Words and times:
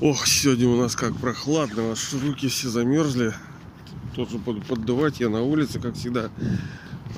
Ох, 0.00 0.28
сегодня 0.28 0.68
у 0.68 0.76
нас 0.76 0.94
как 0.94 1.16
прохладно, 1.16 1.90
аж 1.90 2.12
руки 2.12 2.46
все 2.46 2.68
замерзли. 2.68 3.34
Тоже 4.14 4.38
буду 4.38 4.60
поддувать, 4.60 5.18
я 5.18 5.28
на 5.28 5.42
улице, 5.42 5.80
как 5.80 5.96
всегда. 5.96 6.30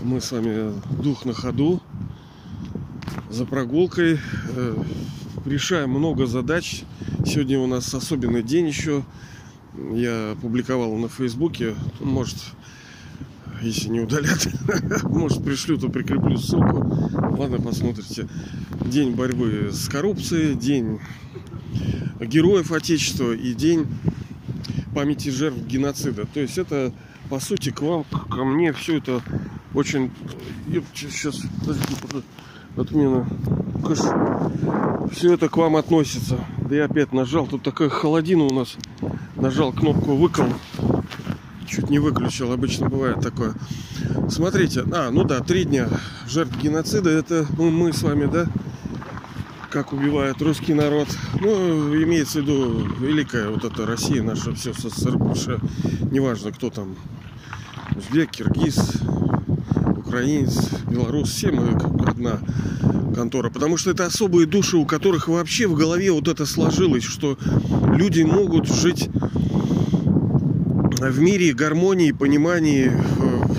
Мы 0.03 0.23
с 0.23 0.33
вами 0.33 0.73
дух 1.03 1.27
на 1.27 1.35
ходу, 1.35 1.83
за 3.29 3.45
прогулкой. 3.45 4.19
Э, 4.57 4.83
решаем 5.45 5.91
много 5.91 6.25
задач. 6.25 6.85
Сегодня 7.27 7.59
у 7.59 7.67
нас 7.67 7.93
особенный 7.93 8.43
день 8.43 8.69
еще. 8.69 9.05
Я 9.93 10.35
публиковал 10.41 10.97
на 10.97 11.11
Фейсбуке. 11.11 11.75
Может, 12.01 12.39
если 13.61 13.91
не 13.91 14.01
удалят, 14.01 14.49
может 15.03 15.45
пришлю, 15.45 15.77
то 15.77 15.91
прикреплю 15.91 16.39
ссылку. 16.39 17.11
Ладно, 17.37 17.59
посмотрите. 17.61 18.27
День 18.87 19.11
борьбы 19.11 19.69
с 19.71 19.87
коррупцией, 19.87 20.55
день 20.55 20.99
героев 22.21 22.73
Отечества 22.73 23.33
и 23.33 23.55
день 23.55 23.87
памяти 24.95 25.29
жертв 25.31 25.67
геноцида. 25.67 26.27
То 26.33 26.41
есть 26.41 26.59
это, 26.59 26.93
по 27.29 27.41
сути, 27.41 27.71
к 27.71 27.81
вам, 27.83 28.05
ко 28.05 28.45
мне 28.45 28.73
все 28.73 28.99
это 28.99 29.23
очень... 29.75 30.11
Сейчас, 30.95 31.43
подождите, 31.61 31.95
отмена. 32.77 33.29
Все 35.13 35.35
это 35.35 35.49
к 35.49 35.57
вам 35.57 35.77
относится. 35.77 36.39
Да 36.69 36.77
я 36.77 36.85
опять 36.85 37.13
нажал. 37.13 37.47
Тут 37.47 37.63
такая 37.63 37.89
холодина 37.89 38.45
у 38.45 38.53
нас. 38.53 38.77
Нажал 39.37 39.73
кнопку 39.73 40.15
выкол. 40.15 40.47
Чуть 41.67 41.91
не 41.91 41.99
выключил. 41.99 42.53
Обычно 42.53 42.89
бывает 42.89 43.21
такое. 43.21 43.55
Смотрите. 44.29 44.85
А, 44.93 45.11
ну 45.11 45.25
да, 45.25 45.41
три 45.41 45.65
дня 45.65 45.89
жертв 46.29 46.57
геноцида. 46.61 47.11
Это 47.11 47.47
ну, 47.57 47.71
мы 47.71 47.93
с 47.93 48.03
вами, 48.03 48.27
да? 48.27 48.47
Как 49.71 49.93
убивает 49.93 50.43
русский 50.43 50.75
народ. 50.75 51.09
Ну, 51.41 51.95
имеется 52.03 52.41
в 52.41 52.43
виду 52.43 52.87
великая 53.01 53.49
вот 53.49 53.65
эта 53.65 53.87
Россия, 53.87 54.23
наша 54.23 54.53
все 54.55 54.73
СССР, 54.73 55.17
бывшая, 55.17 55.61
неважно 56.11 56.51
кто 56.53 56.71
там, 56.71 56.97
узбек, 57.97 58.31
киргиз, 58.31 58.95
украинец, 59.97 60.69
белорус, 60.89 61.31
все 61.31 61.53
мы 61.53 61.79
как 61.79 62.09
одна 62.09 62.41
контора. 63.15 63.51
Потому 63.51 63.77
что 63.77 63.93
это 63.93 64.07
особые 64.07 64.47
души, 64.47 64.77
у 64.77 64.85
которых 64.85 65.29
вообще 65.29 65.69
в 65.69 65.75
голове 65.75 66.11
вот 66.11 66.27
это 66.27 66.47
сложилось, 66.47 67.05
что 67.05 67.39
люди 67.95 68.23
могут 68.23 68.67
жить 68.67 69.09
в 71.01 71.21
мире 71.21 71.55
гармонии, 71.55 72.13
понимании, 72.13 72.91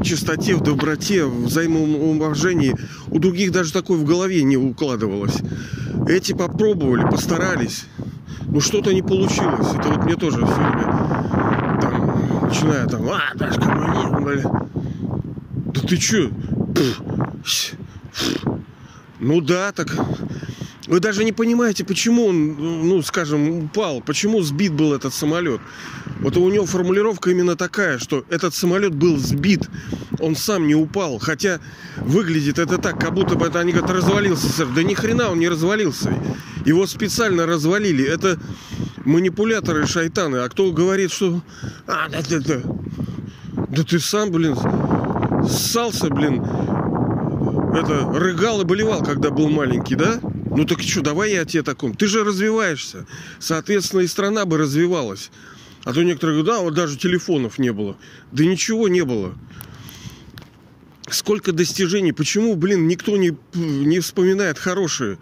в 0.02 0.04
чистоте, 0.04 0.56
в 0.56 0.62
доброте, 0.62 1.26
в 1.26 1.46
взаимоуважении. 1.46 2.76
У 3.08 3.20
других 3.20 3.52
даже 3.52 3.72
такое 3.72 3.98
в 3.98 4.06
голове 4.06 4.44
не 4.44 4.58
укладывалось. 4.58 5.38
Эти 6.08 6.34
попробовали, 6.34 7.04
постарались. 7.04 7.86
Но 8.48 8.60
что-то 8.60 8.94
не 8.94 9.02
получилось. 9.02 9.68
Это 9.74 9.90
вот 9.90 10.04
мне 10.04 10.16
тоже 10.16 10.42
в 10.42 10.48
фильме. 10.48 10.84
Там, 11.82 12.48
начиная 12.48 12.88
там, 12.88 13.08
а, 13.10 13.38
коммунизм, 13.38 14.24
бля. 14.24 14.44
Да 15.74 15.82
ты 15.82 15.98
чё? 15.98 16.32
Ну 19.20 19.42
да, 19.42 19.72
так 19.72 19.96
вы 20.92 21.00
даже 21.00 21.24
не 21.24 21.32
понимаете, 21.32 21.86
почему 21.86 22.26
он, 22.26 22.56
ну, 22.58 23.02
скажем, 23.02 23.64
упал, 23.64 24.02
почему 24.02 24.42
сбит 24.42 24.74
был 24.74 24.94
этот 24.94 25.14
самолет. 25.14 25.62
Вот 26.20 26.36
у 26.36 26.50
него 26.50 26.66
формулировка 26.66 27.32
именно 27.32 27.56
такая, 27.56 27.98
что 27.98 28.26
этот 28.30 28.54
самолет 28.54 28.94
был 28.94 29.16
сбит, 29.16 29.70
он 30.20 30.36
сам 30.36 30.68
не 30.68 30.76
упал. 30.76 31.18
Хотя 31.18 31.62
выглядит 31.96 32.60
это 32.60 32.78
так, 32.78 33.00
как 33.00 33.14
будто 33.14 33.36
бы 33.36 33.48
это 33.48 33.62
они 33.62 33.72
говорят, 33.72 33.90
развалился, 33.90 34.50
сэр. 34.50 34.68
Да 34.76 34.84
ни 34.84 34.94
хрена 34.94 35.32
он 35.32 35.40
не 35.40 35.48
развалился. 35.48 36.14
Его 36.66 36.86
специально 36.86 37.46
развалили. 37.46 38.06
Это 38.06 38.38
манипуляторы 39.06 39.88
шайтаны. 39.88 40.40
А 40.40 40.50
кто 40.50 40.74
говорит, 40.74 41.14
что... 41.14 41.42
А, 41.88 42.10
да, 42.10 42.20
да, 42.30 42.40
да. 42.40 42.62
Да 43.70 43.84
ты 43.86 43.98
сам, 43.98 44.30
блин, 44.30 44.58
ссался, 45.48 46.10
блин, 46.10 46.44
это, 47.74 48.12
рыгал 48.14 48.60
и 48.60 48.66
болевал, 48.66 49.02
когда 49.02 49.30
был 49.30 49.48
маленький, 49.50 49.96
да? 49.96 50.20
Ну 50.54 50.66
так 50.66 50.82
что, 50.82 51.02
давай 51.02 51.32
я 51.32 51.46
тебе 51.46 51.64
таком. 51.64 51.96
Ты 51.96 52.08
же 52.08 52.26
развиваешься. 52.26 53.06
Соответственно, 53.40 54.02
и 54.02 54.08
страна 54.08 54.46
бы 54.46 54.58
развивалась. 54.58 55.32
А 55.86 55.94
то 55.94 56.04
некоторые 56.04 56.44
говорят, 56.44 56.58
да, 56.58 56.64
вот 56.64 56.74
даже 56.74 56.98
телефонов 56.98 57.58
не 57.58 57.72
было. 57.72 57.98
Да 58.34 58.44
ничего 58.44 58.90
не 58.90 59.06
было. 59.06 59.34
Сколько 61.10 61.54
достижений. 61.54 62.12
Почему, 62.12 62.56
блин, 62.56 62.88
никто 62.88 63.16
не, 63.16 63.38
не 63.54 64.02
вспоминает 64.02 64.60
хорошие? 64.60 65.18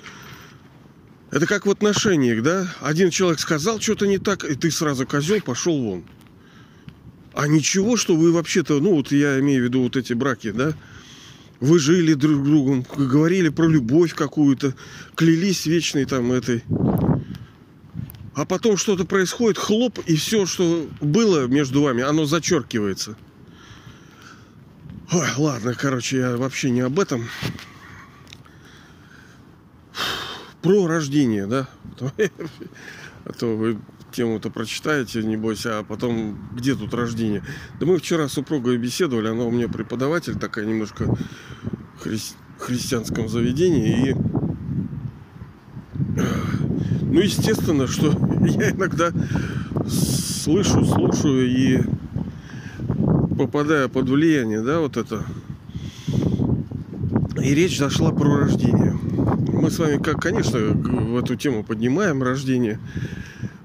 Это 1.29 1.45
как 1.45 1.67
в 1.67 1.69
отношениях, 1.69 2.41
да? 2.41 2.67
Один 2.81 3.11
человек 3.11 3.39
сказал 3.39 3.79
что-то 3.79 4.07
не 4.07 4.17
так, 4.17 4.43
и 4.43 4.55
ты 4.55 4.71
сразу 4.71 5.05
козел 5.05 5.41
пошел 5.41 5.79
вон. 5.79 6.03
А 7.33 7.47
ничего, 7.47 7.97
что 7.97 8.15
вы 8.15 8.31
вообще-то, 8.31 8.79
ну 8.79 8.95
вот 8.95 9.11
я 9.11 9.39
имею 9.39 9.61
в 9.61 9.65
виду 9.65 9.83
вот 9.83 9.95
эти 9.95 10.13
браки, 10.13 10.49
да? 10.49 10.73
Вы 11.59 11.77
жили 11.79 12.13
друг 12.13 12.43
другом, 12.43 12.85
говорили 12.95 13.49
про 13.49 13.67
любовь 13.67 14.13
какую-то, 14.13 14.73
клялись 15.15 15.65
вечной 15.65 16.05
там 16.05 16.31
этой. 16.31 16.63
А 18.33 18.45
потом 18.45 18.77
что-то 18.77 19.03
происходит, 19.03 19.57
хлоп, 19.57 19.99
и 20.05 20.15
все, 20.15 20.45
что 20.45 20.87
было 21.01 21.47
между 21.47 21.81
вами, 21.81 22.03
оно 22.03 22.23
зачеркивается. 22.23 23.17
Ой, 25.11 25.27
ладно, 25.37 25.73
короче, 25.73 26.19
я 26.19 26.37
вообще 26.37 26.69
не 26.69 26.81
об 26.81 26.99
этом. 26.99 27.27
Про 30.61 30.87
рождение, 30.87 31.45
да? 31.45 31.67
А 33.25 33.33
то 33.33 33.57
вы 33.57 33.77
тему-то 34.19 34.49
прочитаете, 34.49 35.23
небось, 35.23 35.65
а 35.65 35.81
потом 35.81 36.37
где 36.53 36.75
тут 36.75 36.93
рождение? 36.93 37.41
Да 37.79 37.85
мы 37.85 37.97
вчера 37.99 38.27
с 38.27 38.33
супругой 38.33 38.75
беседовали, 38.75 39.29
она 39.29 39.45
у 39.45 39.49
меня 39.49 39.69
преподаватель 39.69 40.37
такая 40.37 40.65
немножко 40.65 41.05
хри... 42.01 42.19
христианском 42.57 43.29
заведении, 43.29 44.09
и 44.09 44.15
ну, 47.01 47.21
естественно, 47.21 47.87
что 47.87 48.07
я 48.41 48.71
иногда 48.71 49.13
слышу, 49.87 50.83
слушаю 50.83 51.47
и 51.47 51.81
попадаю 53.37 53.89
под 53.89 54.09
влияние, 54.09 54.61
да, 54.61 54.81
вот 54.81 54.97
это. 54.97 55.23
И 57.41 57.55
речь 57.55 57.79
зашла 57.79 58.11
про 58.11 58.35
рождение. 58.35 58.99
Мы 59.53 59.71
с 59.71 59.79
вами, 59.79 59.95
как, 60.03 60.21
конечно, 60.21 60.59
в 60.59 61.17
эту 61.17 61.37
тему 61.37 61.63
поднимаем 61.63 62.21
рождение 62.21 62.79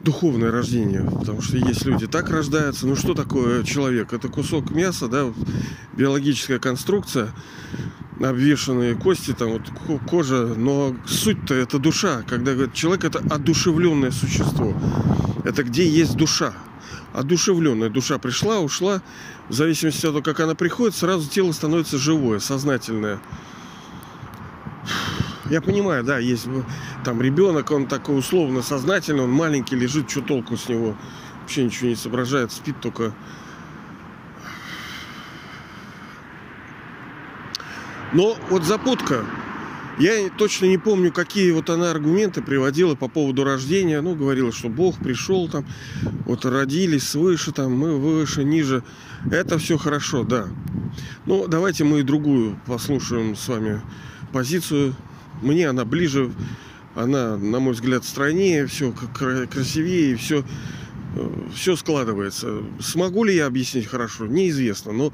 духовное 0.04 0.52
рождение, 0.52 1.02
потому 1.02 1.40
что 1.40 1.56
есть 1.56 1.84
люди 1.84 2.06
так 2.06 2.30
рождаются. 2.30 2.86
Ну 2.86 2.94
что 2.94 3.14
такое 3.14 3.64
человек? 3.64 4.12
Это 4.12 4.28
кусок 4.28 4.70
мяса, 4.70 5.08
да, 5.08 5.32
биологическая 5.94 6.58
конструкция, 6.58 7.32
обвешанные 8.20 8.94
кости, 8.94 9.32
там 9.32 9.52
вот 9.52 9.62
кожа, 10.08 10.54
но 10.56 10.94
суть-то 11.06 11.54
это 11.54 11.78
душа. 11.78 12.22
Когда 12.28 12.52
говорят, 12.52 12.74
человек 12.74 13.04
это 13.04 13.18
одушевленное 13.18 14.10
существо. 14.10 14.74
Это 15.44 15.64
где 15.64 15.88
есть 15.88 16.16
душа. 16.16 16.54
Одушевленная 17.12 17.90
душа 17.90 18.18
пришла, 18.18 18.60
ушла. 18.60 19.02
В 19.48 19.54
зависимости 19.54 20.06
от 20.06 20.12
того, 20.12 20.22
как 20.22 20.40
она 20.40 20.54
приходит, 20.54 20.94
сразу 20.94 21.28
тело 21.28 21.52
становится 21.52 21.98
живое, 21.98 22.38
сознательное. 22.40 23.20
Я 25.50 25.60
понимаю, 25.60 26.04
да, 26.04 26.18
есть 26.18 26.48
там 27.04 27.20
ребенок, 27.20 27.70
он 27.70 27.86
такой 27.86 28.18
условно 28.18 28.62
сознательный, 28.62 29.24
он 29.24 29.30
маленький, 29.30 29.76
лежит, 29.76 30.10
что 30.10 30.22
толку 30.22 30.56
с 30.56 30.68
него? 30.68 30.96
Вообще 31.42 31.64
ничего 31.64 31.90
не 31.90 31.96
соображает, 31.96 32.50
спит 32.52 32.80
только. 32.80 33.14
Но 38.14 38.36
вот 38.48 38.64
запутка. 38.64 39.24
Я 39.98 40.28
точно 40.30 40.66
не 40.66 40.78
помню, 40.78 41.12
какие 41.12 41.52
вот 41.52 41.70
она 41.70 41.90
аргументы 41.90 42.42
приводила 42.42 42.94
по 42.94 43.08
поводу 43.08 43.44
рождения. 43.44 44.00
Ну, 44.00 44.16
говорила, 44.16 44.50
что 44.50 44.68
Бог 44.68 44.96
пришел 44.98 45.48
там, 45.48 45.66
вот 46.24 46.44
родились 46.44 47.08
свыше, 47.08 47.52
там, 47.52 47.76
мы 47.76 47.98
выше, 47.98 48.42
ниже. 48.44 48.82
Это 49.30 49.58
все 49.58 49.76
хорошо, 49.76 50.24
да. 50.24 50.48
Ну, 51.26 51.46
давайте 51.46 51.84
мы 51.84 52.00
и 52.00 52.02
другую 52.02 52.58
послушаем 52.66 53.36
с 53.36 53.46
вами 53.46 53.82
позицию 54.32 54.96
мне 55.44 55.68
она 55.68 55.84
ближе, 55.84 56.32
она, 56.94 57.36
на 57.36 57.60
мой 57.60 57.74
взгляд, 57.74 58.04
стройнее, 58.04 58.66
все 58.66 58.92
красивее, 58.92 60.16
все, 60.16 60.44
все 61.54 61.76
складывается. 61.76 62.62
Смогу 62.80 63.24
ли 63.24 63.34
я 63.34 63.46
объяснить 63.46 63.86
хорошо? 63.86 64.26
Неизвестно. 64.26 64.92
Но 64.92 65.12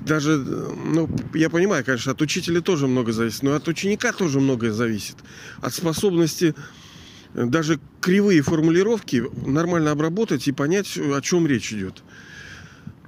даже, 0.00 0.36
ну, 0.38 1.08
я 1.34 1.50
понимаю, 1.50 1.84
конечно, 1.84 2.12
от 2.12 2.20
учителя 2.22 2.60
тоже 2.60 2.86
много 2.86 3.12
зависит, 3.12 3.42
но 3.42 3.54
от 3.54 3.68
ученика 3.68 4.12
тоже 4.12 4.40
многое 4.40 4.72
зависит. 4.72 5.16
От 5.60 5.74
способности 5.74 6.54
даже 7.34 7.78
кривые 8.00 8.42
формулировки 8.42 9.24
нормально 9.46 9.92
обработать 9.92 10.48
и 10.48 10.52
понять, 10.52 10.98
о 10.98 11.20
чем 11.20 11.46
речь 11.46 11.72
идет. 11.72 12.02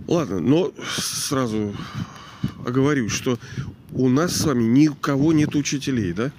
Ладно, 0.06 0.40
но 0.40 0.73
сразу 0.96 1.75
оговорюсь, 2.67 3.12
что 3.12 3.39
у 3.93 4.09
нас 4.09 4.37
с 4.37 4.44
вами 4.44 4.65
никого 4.65 5.33
нет 5.33 5.55
учителей, 5.55 6.12
да? 6.12 6.33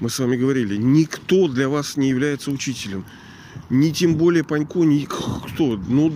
Мы 0.00 0.10
с 0.10 0.18
вами 0.18 0.36
говорили, 0.36 0.76
никто 0.76 1.48
для 1.48 1.68
вас 1.68 1.96
не 1.96 2.08
является 2.08 2.50
учителем. 2.50 3.04
ни 3.70 3.90
тем 3.90 4.16
более 4.16 4.44
Паньку, 4.44 4.84
ни 4.84 5.04
кто. 5.04 5.76
Ну, 5.88 6.12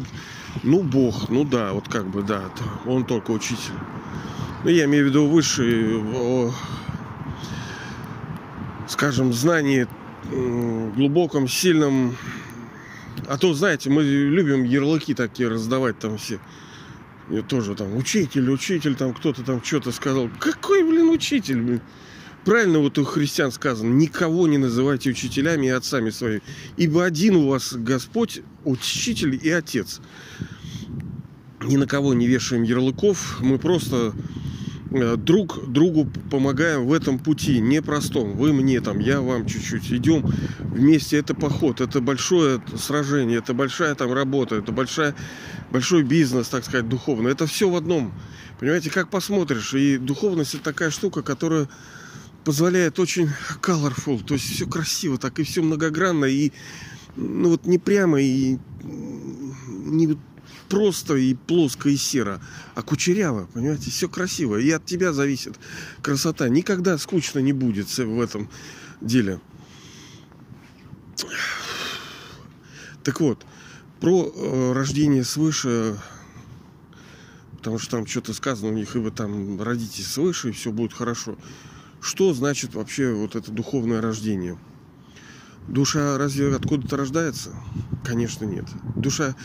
ну, 0.62 0.82
Бог, 0.82 1.28
ну 1.28 1.44
да, 1.44 1.72
вот 1.72 1.88
как 1.88 2.08
бы, 2.08 2.22
да, 2.22 2.50
он 2.86 3.04
только 3.04 3.30
учитель. 3.30 3.74
Ну, 4.64 4.70
я 4.70 4.84
имею 4.84 5.06
в 5.06 5.08
виду 5.08 5.26
высший, 5.26 6.00
о, 6.14 6.52
скажем, 8.86 9.32
знание 9.32 9.88
глубоком, 10.30 11.48
сильном. 11.48 12.16
А 13.28 13.38
то, 13.38 13.54
знаете, 13.54 13.90
мы 13.90 14.02
любим 14.04 14.64
ярлыки 14.64 15.14
такие 15.14 15.48
раздавать 15.48 15.98
там 15.98 16.16
все. 16.16 16.38
И 17.32 17.40
тоже 17.40 17.74
там 17.74 17.96
учитель, 17.96 18.50
учитель, 18.50 18.94
там 18.94 19.14
кто-то 19.14 19.42
там 19.42 19.64
что-то 19.64 19.90
сказал. 19.90 20.28
Какой, 20.38 20.84
блин, 20.84 21.08
учитель, 21.08 21.62
блин? 21.62 21.80
Правильно 22.44 22.78
вот 22.80 22.98
у 22.98 23.04
христиан 23.04 23.50
сказано, 23.52 23.90
никого 23.94 24.46
не 24.46 24.58
называйте 24.58 25.10
учителями 25.10 25.66
и 25.66 25.70
отцами 25.70 26.10
своими, 26.10 26.42
ибо 26.76 27.04
один 27.04 27.36
у 27.36 27.48
вас 27.48 27.72
Господь, 27.72 28.42
учитель 28.64 29.38
и 29.40 29.48
отец. 29.48 30.00
Ни 31.62 31.76
на 31.76 31.86
кого 31.86 32.12
не 32.12 32.26
вешаем 32.26 32.64
ярлыков, 32.64 33.40
мы 33.40 33.58
просто 33.58 34.12
друг 35.16 35.70
другу 35.70 36.06
помогаем 36.30 36.86
в 36.86 36.92
этом 36.92 37.18
пути 37.18 37.60
непростом. 37.60 38.32
Вы 38.34 38.52
мне 38.52 38.80
там, 38.80 38.98
я 38.98 39.20
вам 39.20 39.46
чуть-чуть. 39.46 39.90
Идем 39.92 40.24
вместе. 40.60 41.18
Это 41.18 41.34
поход, 41.34 41.80
это 41.80 42.00
большое 42.00 42.62
сражение, 42.76 43.38
это 43.38 43.54
большая 43.54 43.94
там 43.94 44.12
работа, 44.12 44.56
это 44.56 44.72
большая, 44.72 45.14
большой 45.70 46.02
бизнес, 46.02 46.48
так 46.48 46.64
сказать, 46.64 46.88
духовный. 46.88 47.32
Это 47.32 47.46
все 47.46 47.68
в 47.68 47.76
одном. 47.76 48.12
Понимаете, 48.60 48.90
как 48.90 49.10
посмотришь. 49.10 49.74
И 49.74 49.98
духовность 49.98 50.54
это 50.54 50.64
такая 50.64 50.90
штука, 50.90 51.22
которая 51.22 51.68
позволяет 52.44 52.98
очень 52.98 53.28
colorful, 53.60 54.24
то 54.24 54.34
есть 54.34 54.52
все 54.52 54.66
красиво, 54.66 55.16
так 55.18 55.38
и 55.38 55.44
все 55.44 55.62
многогранно, 55.62 56.24
и 56.24 56.50
ну 57.16 57.50
вот 57.50 57.66
не 57.66 57.78
прямо, 57.78 58.20
и 58.20 58.58
не 58.82 60.16
просто 60.72 61.16
и 61.16 61.34
плоско 61.34 61.90
и 61.90 61.96
серо, 61.96 62.40
а 62.74 62.82
кучеряво, 62.82 63.44
понимаете, 63.52 63.90
все 63.90 64.08
красиво. 64.08 64.56
И 64.56 64.70
от 64.70 64.86
тебя 64.86 65.12
зависит 65.12 65.60
красота. 66.00 66.48
Никогда 66.48 66.96
скучно 66.96 67.40
не 67.40 67.52
будет 67.52 67.94
в 67.94 68.20
этом 68.22 68.48
деле. 69.02 69.38
Так 73.04 73.20
вот, 73.20 73.44
про 74.00 74.32
э, 74.34 74.72
рождение 74.72 75.24
свыше, 75.24 75.98
потому 77.58 77.78
что 77.78 77.98
там 77.98 78.06
что-то 78.06 78.32
сказано 78.32 78.72
у 78.72 78.74
них, 78.74 78.96
и 78.96 78.98
вы 78.98 79.10
там 79.10 79.60
родитесь 79.60 80.06
свыше, 80.06 80.48
и 80.48 80.52
все 80.52 80.72
будет 80.72 80.94
хорошо. 80.94 81.36
Что 82.00 82.32
значит 82.32 82.74
вообще 82.74 83.12
вот 83.12 83.36
это 83.36 83.50
духовное 83.50 84.00
рождение? 84.00 84.58
Душа 85.68 86.16
разве 86.16 86.56
откуда-то 86.56 86.96
рождается? 86.96 87.50
Конечно, 88.02 88.46
нет. 88.46 88.64
Душа, 88.96 89.36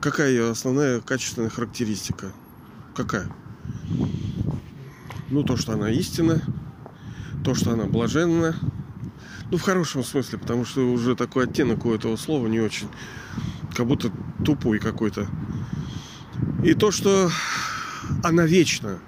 какая 0.00 0.30
ее 0.30 0.50
основная 0.50 1.00
качественная 1.00 1.50
характеристика? 1.50 2.32
Какая? 2.94 3.28
Ну, 5.30 5.42
то, 5.42 5.56
что 5.56 5.72
она 5.72 5.90
истина, 5.90 6.42
то, 7.44 7.54
что 7.54 7.72
она 7.72 7.84
блаженна. 7.84 8.56
Ну, 9.50 9.56
в 9.56 9.62
хорошем 9.62 10.04
смысле, 10.04 10.38
потому 10.38 10.64
что 10.64 10.90
уже 10.90 11.16
такой 11.16 11.44
оттенок 11.44 11.86
у 11.86 11.92
этого 11.92 12.16
слова 12.16 12.46
не 12.46 12.60
очень. 12.60 12.88
Как 13.74 13.86
будто 13.86 14.10
тупой 14.44 14.78
какой-то. 14.78 15.26
И 16.64 16.74
то, 16.74 16.90
что 16.90 17.30
она 18.22 18.46
вечна. 18.46 18.98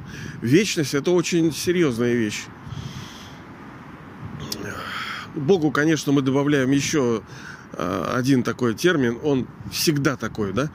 Вечность 0.41 0.95
это 0.95 1.11
очень 1.11 1.53
серьезная 1.53 2.15
вещь. 2.15 2.45
Богу, 5.35 5.71
конечно, 5.71 6.13
мы 6.13 6.23
добавляем 6.23 6.71
еще 6.71 7.23
один 7.81 8.43
такой 8.43 8.75
термин, 8.75 9.19
он 9.23 9.47
всегда 9.71 10.17
такой, 10.17 10.53
да? 10.53 10.71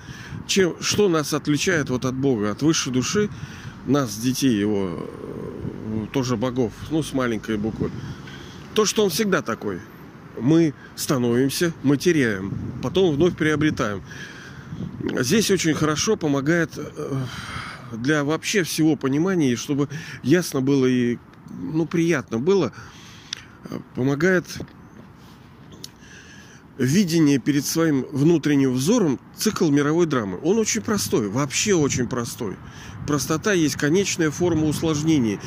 Чем, 0.48 0.75
что 0.81 1.10
нас 1.10 1.34
отличает 1.34 1.90
вот 1.90 2.06
от 2.06 2.16
Бога, 2.16 2.52
от 2.52 2.62
высшей 2.62 2.94
души, 2.94 3.30
нас, 3.86 4.18
детей 4.18 4.57
его, 4.57 4.90
э, 5.00 6.06
тоже 6.12 6.38
богов, 6.38 6.74
ну, 6.90 7.04
с 7.04 7.13
маленькой 7.13 7.57
буквы. 7.57 7.92
То, 8.74 8.86
что 8.86 9.04
он 9.04 9.10
всегда 9.10 9.42
такой. 9.42 9.80
Мы 10.40 10.74
становимся, 10.96 11.72
мы 11.84 11.98
теряем, 11.98 12.54
потом 12.84 13.16
вновь 13.16 13.38
приобретаем. 13.38 14.04
Здесь 15.19 15.50
очень 15.51 15.74
хорошо 15.74 16.18
помогает 16.18 16.72
э, 16.78 17.24
для 17.94 18.24
вообще 18.24 18.63
всего 18.63 18.96
понимания, 18.96 19.56
чтобы 19.56 19.88
ясно 20.24 20.62
было 20.62 20.86
и 20.86 21.18
ну, 21.50 21.86
приятно 21.86 22.40
было, 22.40 22.74
помогает 23.96 24.46
видение 26.77 27.39
перед 27.39 27.66
своим 27.66 28.06
внутренним 28.12 28.74
взором 28.74 29.19
цикл 29.36 29.69
мировой 29.69 30.06
драмы. 30.06 30.39
Он 30.44 30.57
очень 30.57 30.81
простой, 30.81 31.30
вообще 31.30 31.74
очень 31.74 32.07
простой. 32.07 32.56
Простота 33.07 33.54
есть 33.54 33.75
конечная 33.75 34.31
форма 34.31 34.66
усложнения. 34.66 35.39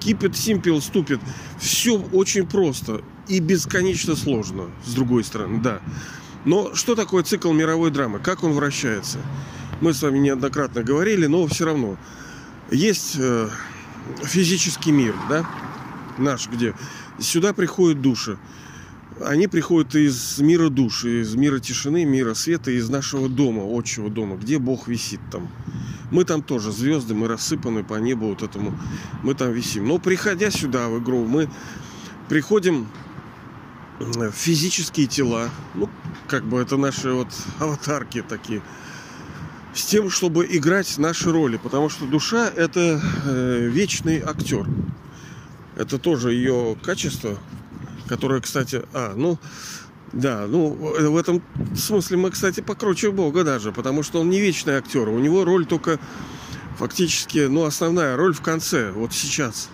Keep 0.00 0.20
it 0.20 0.32
simple, 0.32 0.78
stupid. 0.78 1.20
Все 1.58 1.98
очень 1.98 2.46
просто 2.46 3.02
и 3.28 3.40
бесконечно 3.40 4.16
сложно, 4.16 4.70
с 4.84 4.94
другой 4.94 5.24
стороны, 5.24 5.60
да. 5.60 5.80
Но 6.44 6.74
что 6.74 6.94
такое 6.94 7.22
цикл 7.22 7.52
мировой 7.52 7.90
драмы? 7.90 8.18
Как 8.18 8.42
он 8.42 8.52
вращается? 8.52 9.18
Мы 9.80 9.92
с 9.92 10.02
вами 10.02 10.18
неоднократно 10.18 10.82
говорили, 10.82 11.26
но 11.26 11.46
все 11.46 11.66
равно. 11.66 11.98
Есть 12.70 13.16
э, 13.18 13.48
физический 14.22 14.92
мир, 14.92 15.14
да, 15.28 15.44
наш, 16.16 16.48
где 16.48 16.74
сюда 17.18 17.52
приходят 17.52 18.00
души. 18.00 18.38
Они 19.24 19.48
приходят 19.48 19.94
из 19.94 20.38
мира 20.38 20.68
души, 20.68 21.22
из 21.22 21.34
мира 21.34 21.58
тишины, 21.58 22.04
мира 22.04 22.34
света, 22.34 22.70
из 22.70 22.88
нашего 22.88 23.28
дома, 23.28 23.62
отчего 23.62 24.08
дома, 24.08 24.36
где 24.36 24.58
Бог 24.58 24.88
висит 24.88 25.20
там. 25.30 25.48
Мы 26.10 26.24
там 26.24 26.42
тоже 26.42 26.72
звезды, 26.72 27.14
мы 27.14 27.28
рассыпаны 27.28 27.84
по 27.84 27.94
небу 27.94 28.28
вот 28.28 28.42
этому, 28.42 28.78
мы 29.22 29.34
там 29.34 29.52
висим. 29.52 29.86
Но 29.86 29.98
приходя 29.98 30.50
сюда 30.50 30.88
в 30.88 31.02
игру, 31.02 31.26
мы 31.26 31.48
приходим 32.28 32.88
в 33.98 34.30
физические 34.32 35.06
тела, 35.06 35.50
ну, 35.74 35.88
как 36.26 36.44
бы 36.44 36.58
это 36.58 36.76
наши 36.76 37.12
вот 37.12 37.28
аватарки 37.58 38.22
такие– 38.22 38.62
с 39.74 39.84
тем, 39.84 40.10
чтобы 40.10 40.46
играть 40.50 40.98
наши 40.98 41.30
роли, 41.30 41.56
потому 41.56 41.88
что 41.88 42.06
душа 42.06 42.48
это 42.48 43.00
э, 43.24 43.68
вечный 43.70 44.20
актер. 44.20 44.66
Это 45.76 45.98
тоже 45.98 46.32
ее 46.32 46.76
качество, 46.82 47.38
которое, 48.10 48.40
кстати, 48.40 48.82
а, 48.92 49.14
ну, 49.14 49.38
да, 50.12 50.46
ну, 50.48 50.70
в 50.70 51.16
этом 51.16 51.40
смысле 51.76 52.16
мы, 52.16 52.32
кстати, 52.32 52.60
покруче 52.60 53.12
Бога 53.12 53.44
даже, 53.44 53.70
потому 53.70 54.02
что 54.02 54.20
он 54.20 54.30
не 54.30 54.40
вечный 54.40 54.74
актер, 54.74 55.08
у 55.08 55.20
него 55.20 55.44
роль 55.44 55.64
только 55.64 56.00
фактически, 56.76 57.46
ну, 57.46 57.62
основная 57.62 58.16
роль 58.16 58.34
в 58.34 58.40
конце, 58.40 58.90
вот 58.90 59.12
сейчас, 59.12 59.68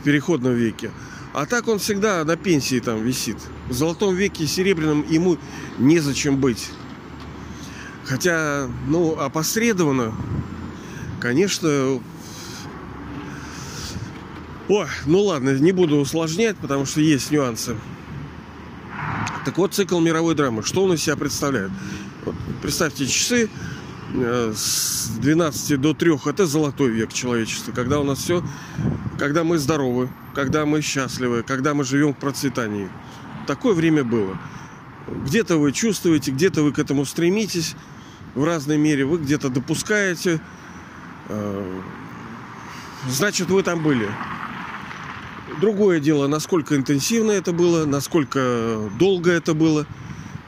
в 0.00 0.04
переходном 0.04 0.54
веке. 0.54 0.90
А 1.34 1.44
так 1.44 1.68
он 1.68 1.78
всегда 1.78 2.24
на 2.24 2.36
пенсии 2.36 2.80
там 2.80 3.02
висит. 3.02 3.36
В 3.68 3.74
золотом 3.74 4.14
веке 4.14 4.46
серебряном 4.46 5.04
ему 5.06 5.36
незачем 5.76 6.38
быть. 6.38 6.70
Хотя, 8.06 8.70
ну, 8.88 9.18
опосредованно, 9.20 10.14
конечно... 11.20 12.00
О, 14.68 14.86
ну 15.06 15.22
ладно, 15.22 15.56
не 15.58 15.70
буду 15.70 15.96
усложнять, 15.96 16.56
потому 16.56 16.86
что 16.86 17.00
есть 17.00 17.30
нюансы. 17.30 17.76
Так 19.44 19.58
вот, 19.58 19.74
цикл 19.74 20.00
мировой 20.00 20.34
драмы. 20.34 20.64
Что 20.64 20.84
он 20.84 20.94
из 20.94 21.02
себя 21.04 21.16
представляет? 21.16 21.70
Вот, 22.24 22.34
представьте, 22.62 23.06
часы 23.06 23.48
э, 24.12 24.52
с 24.56 25.10
12 25.20 25.80
до 25.80 25.94
3 25.94 26.18
это 26.26 26.46
золотой 26.46 26.90
век 26.90 27.12
человечества, 27.12 27.70
когда 27.70 28.00
у 28.00 28.02
нас 28.02 28.18
все, 28.18 28.42
когда 29.20 29.44
мы 29.44 29.58
здоровы, 29.58 30.08
когда 30.34 30.66
мы 30.66 30.82
счастливы, 30.82 31.44
когда 31.44 31.72
мы 31.74 31.84
живем 31.84 32.12
в 32.12 32.18
процветании. 32.18 32.88
Такое 33.46 33.72
время 33.72 34.02
было. 34.02 34.36
Где-то 35.26 35.58
вы 35.58 35.70
чувствуете, 35.70 36.32
где-то 36.32 36.62
вы 36.62 36.72
к 36.72 36.80
этому 36.80 37.04
стремитесь 37.04 37.76
в 38.34 38.42
разной 38.42 38.78
мере, 38.78 39.04
вы 39.04 39.18
где-то 39.18 39.48
допускаете, 39.48 40.40
э, 41.28 41.80
значит, 43.08 43.48
вы 43.48 43.62
там 43.62 43.80
были. 43.80 44.08
Другое 45.60 46.00
дело, 46.00 46.26
насколько 46.26 46.76
интенсивно 46.76 47.30
это 47.30 47.52
было, 47.52 47.86
насколько 47.86 48.90
долго 48.98 49.30
это 49.30 49.54
было. 49.54 49.86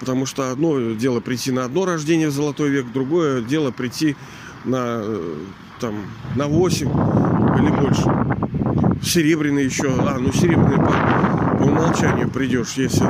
Потому 0.00 0.26
что 0.26 0.50
одно 0.52 0.92
дело 0.92 1.20
прийти 1.20 1.50
на 1.50 1.64
одно 1.64 1.84
рождение 1.84 2.28
в 2.28 2.32
золотой 2.32 2.68
век, 2.68 2.92
другое 2.92 3.42
дело 3.42 3.72
прийти 3.72 4.16
на, 4.64 5.00
э, 5.02 5.34
там, 5.80 5.94
на 6.36 6.46
8 6.46 6.88
или 6.88 7.70
больше. 7.70 9.02
Серебряный 9.02 9.64
еще. 9.64 9.92
А, 9.98 10.18
ну 10.18 10.32
серебряный 10.32 10.76
по, 10.76 11.56
по 11.58 11.62
умолчанию 11.64 12.30
придешь, 12.30 12.74
если. 12.76 13.06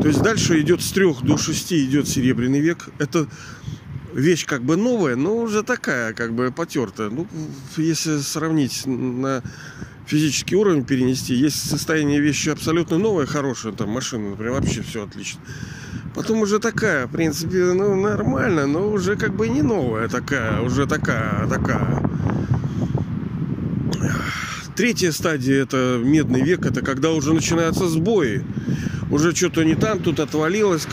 То 0.00 0.08
есть 0.08 0.22
дальше 0.22 0.60
идет 0.60 0.82
с 0.82 0.92
трех 0.92 1.22
до 1.22 1.36
шести 1.36 1.84
идет 1.84 2.08
серебряный 2.08 2.60
век. 2.60 2.88
Это 2.98 3.26
вещь 4.14 4.46
как 4.46 4.62
бы 4.62 4.76
новая, 4.76 5.16
но 5.16 5.36
уже 5.36 5.62
такая, 5.62 6.14
как 6.14 6.32
бы 6.32 6.52
потертая. 6.52 7.10
Ну, 7.10 7.26
если 7.76 8.18
сравнить 8.18 8.86
на 8.86 9.42
физический 10.06 10.56
уровень 10.56 10.84
перенести. 10.84 11.34
Есть 11.34 11.68
состояние 11.68 12.20
вещи 12.20 12.50
абсолютно 12.50 12.98
новое, 12.98 13.26
хорошее, 13.26 13.74
там 13.74 13.90
машина, 13.90 14.30
например, 14.30 14.52
вообще 14.52 14.82
все 14.82 15.04
отлично. 15.04 15.40
Потом 16.14 16.42
уже 16.42 16.60
такая, 16.60 17.06
в 17.06 17.10
принципе, 17.10 17.72
ну, 17.72 17.94
нормально, 17.96 18.66
но 18.66 18.88
уже 18.88 19.16
как 19.16 19.34
бы 19.34 19.48
не 19.48 19.62
новая 19.62 20.08
такая, 20.08 20.60
уже 20.60 20.86
такая, 20.86 21.48
такая. 21.48 22.08
Третья 24.76 25.12
стадия 25.12 25.62
это 25.62 26.00
медный 26.02 26.42
век, 26.42 26.66
это 26.66 26.82
когда 26.82 27.10
уже 27.12 27.32
начинаются 27.32 27.88
сбои. 27.88 28.44
Уже 29.10 29.34
что-то 29.34 29.64
не 29.64 29.74
там, 29.74 30.00
тут 30.00 30.20
отвалилось, 30.20 30.86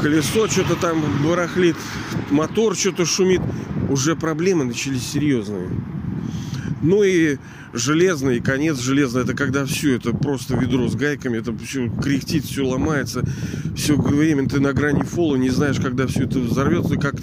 колесо 0.00 0.48
что-то 0.48 0.74
там 0.76 1.02
барахлит, 1.24 1.76
мотор 2.30 2.76
что-то 2.76 3.06
шумит. 3.06 3.42
Уже 3.88 4.14
проблемы 4.14 4.64
начались 4.64 5.06
серьезные. 5.06 5.68
Ну 6.82 7.02
и 7.02 7.38
железный, 7.72 8.40
конец 8.40 8.78
железный, 8.78 9.22
это 9.22 9.34
когда 9.34 9.64
все, 9.64 9.96
это 9.96 10.12
просто 10.12 10.56
ведро 10.56 10.88
с 10.88 10.94
гайками, 10.94 11.38
это 11.38 11.56
все 11.56 11.88
кряхтит, 11.88 12.44
все 12.44 12.66
ломается, 12.66 13.24
все 13.76 13.94
время 13.96 14.48
ты 14.48 14.60
на 14.60 14.72
грани 14.72 15.02
фола, 15.02 15.36
не 15.36 15.50
знаешь, 15.50 15.78
когда 15.80 16.06
все 16.06 16.24
это 16.24 16.38
взорвется, 16.38 16.96
как 16.96 17.14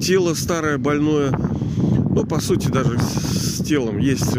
тело 0.00 0.34
старое, 0.34 0.78
больное. 0.78 1.30
Ну, 1.30 2.24
по 2.24 2.40
сути, 2.40 2.68
даже 2.68 2.98
с 2.98 3.64
телом 3.64 3.98
есть 3.98 4.36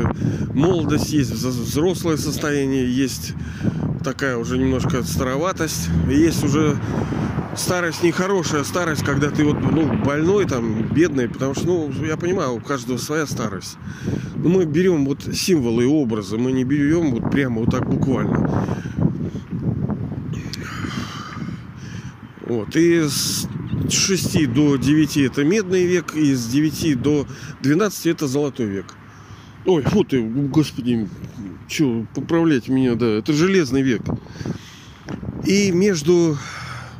молодость, 0.54 1.12
есть 1.12 1.32
взрослое 1.32 2.18
состояние, 2.18 2.90
есть 2.90 3.34
такая 4.06 4.38
уже 4.38 4.60
немножко 4.60 5.04
староватость, 5.04 5.90
есть 6.08 6.44
уже 6.44 6.78
старость 7.58 8.04
нехорошая 8.04 8.64
старость, 8.64 9.04
когда 9.04 9.32
ты 9.32 9.44
вот, 9.44 9.60
ну, 9.60 9.92
больной, 10.06 10.46
там, 10.46 10.84
бедный, 10.94 11.28
потому 11.28 11.56
что, 11.56 11.66
ну, 11.66 12.06
я 12.06 12.16
понимаю, 12.16 12.54
у 12.54 12.60
каждого 12.60 12.98
своя 12.98 13.26
старость. 13.26 13.78
Но 14.36 14.50
мы 14.50 14.66
берем 14.66 15.06
вот 15.06 15.24
символы 15.34 15.84
и 15.84 15.88
образы, 15.88 16.38
мы 16.38 16.52
не 16.52 16.64
берем 16.64 17.16
вот 17.16 17.32
прямо 17.32 17.62
вот 17.62 17.72
так 17.72 17.90
буквально. 17.90 18.78
Вот, 22.42 22.76
и 22.76 23.02
с 23.02 23.48
6 23.90 24.54
до 24.54 24.76
9 24.76 25.18
это 25.18 25.44
медный 25.44 25.86
век, 25.86 26.14
и 26.16 26.32
с 26.36 26.46
9 26.46 27.02
до 27.02 27.26
12 27.62 28.06
это 28.06 28.28
золотой 28.28 28.68
век. 28.68 28.86
Ой, 29.66 29.82
фу 29.82 30.04
ты, 30.04 30.22
господи, 30.22 31.08
что, 31.68 32.06
поправлять 32.14 32.68
меня, 32.68 32.94
да, 32.96 33.08
это 33.08 33.34
железный 33.34 33.82
век. 33.82 34.02
И 35.46 35.72
между 35.72 36.38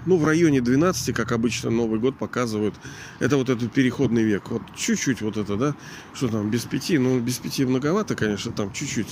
ну, 0.06 0.18
в 0.18 0.26
районе 0.26 0.62
12, 0.62 1.16
как 1.16 1.32
обычно 1.32 1.70
Новый 1.70 2.00
год 2.00 2.18
показывают, 2.18 2.76
это 3.20 3.38
вот 3.38 3.50
этот 3.50 3.72
переходный 3.72 4.24
век. 4.24 4.50
Вот 4.50 4.62
чуть-чуть 4.76 5.22
вот 5.22 5.38
это, 5.38 5.58
да, 5.58 5.76
что 6.14 6.28
там, 6.28 6.50
без 6.50 6.64
пяти, 6.64 6.98
ну, 6.98 7.20
без 7.20 7.38
пяти 7.38 7.66
многовато, 7.66 8.16
конечно, 8.16 8.52
там 8.52 8.72
чуть-чуть. 8.72 9.10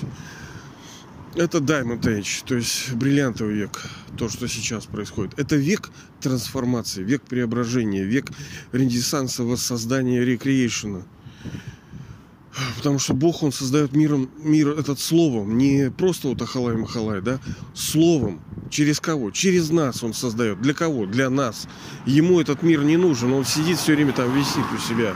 Это 1.36 1.58
Diamond 1.58 2.02
Age, 2.02 2.44
то 2.46 2.56
есть 2.56 2.94
бриллиантовый 2.94 3.56
век, 3.56 3.82
то, 4.18 4.30
что 4.30 4.48
сейчас 4.48 4.86
происходит. 4.86 5.38
Это 5.38 5.56
век 5.56 5.90
трансформации, 6.22 7.04
век 7.04 7.24
преображения, 7.24 8.04
век 8.04 8.28
ренессанса, 8.72 9.44
воссоздания, 9.44 10.24
рекреейшена. 10.24 11.04
Потому 12.78 13.00
что 13.00 13.14
Бог, 13.14 13.44
Он 13.44 13.52
создает 13.52 13.94
миром, 13.94 14.30
мир 14.38 14.70
этот 14.70 15.00
словом, 15.00 15.58
не 15.58 15.92
просто 15.92 16.28
вот 16.28 16.42
Ахалай 16.42 16.76
Махалай, 16.76 17.22
да, 17.22 17.40
словом. 17.74 18.42
Через 18.70 19.00
кого? 19.00 19.32
Через 19.32 19.70
нас 19.70 20.04
Он 20.04 20.14
создает. 20.14 20.62
Для 20.62 20.74
кого? 20.74 21.06
Для 21.06 21.30
нас. 21.30 21.68
Ему 22.06 22.40
этот 22.40 22.64
мир 22.64 22.84
не 22.84 22.98
нужен, 22.98 23.34
Он 23.34 23.46
сидит 23.46 23.78
все 23.78 23.96
время 23.96 24.14
там, 24.14 24.34
висит 24.36 24.66
у 24.74 24.78
себя. 24.80 25.16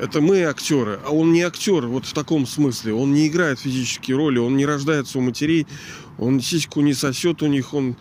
Это 0.00 0.20
мы 0.20 0.42
актеры, 0.42 0.98
а 1.06 1.14
он 1.14 1.32
не 1.32 1.42
актер 1.42 1.86
вот 1.86 2.06
в 2.06 2.12
таком 2.12 2.44
смысле. 2.44 2.92
Он 2.92 3.12
не 3.12 3.28
играет 3.28 3.60
физические 3.60 4.16
роли, 4.16 4.38
он 4.38 4.56
не 4.56 4.66
рождается 4.66 5.18
у 5.18 5.20
матерей, 5.20 5.66
он 6.18 6.40
сиську 6.40 6.80
не 6.80 6.92
сосет 6.92 7.40
у 7.42 7.46
них, 7.46 7.72
он 7.72 7.96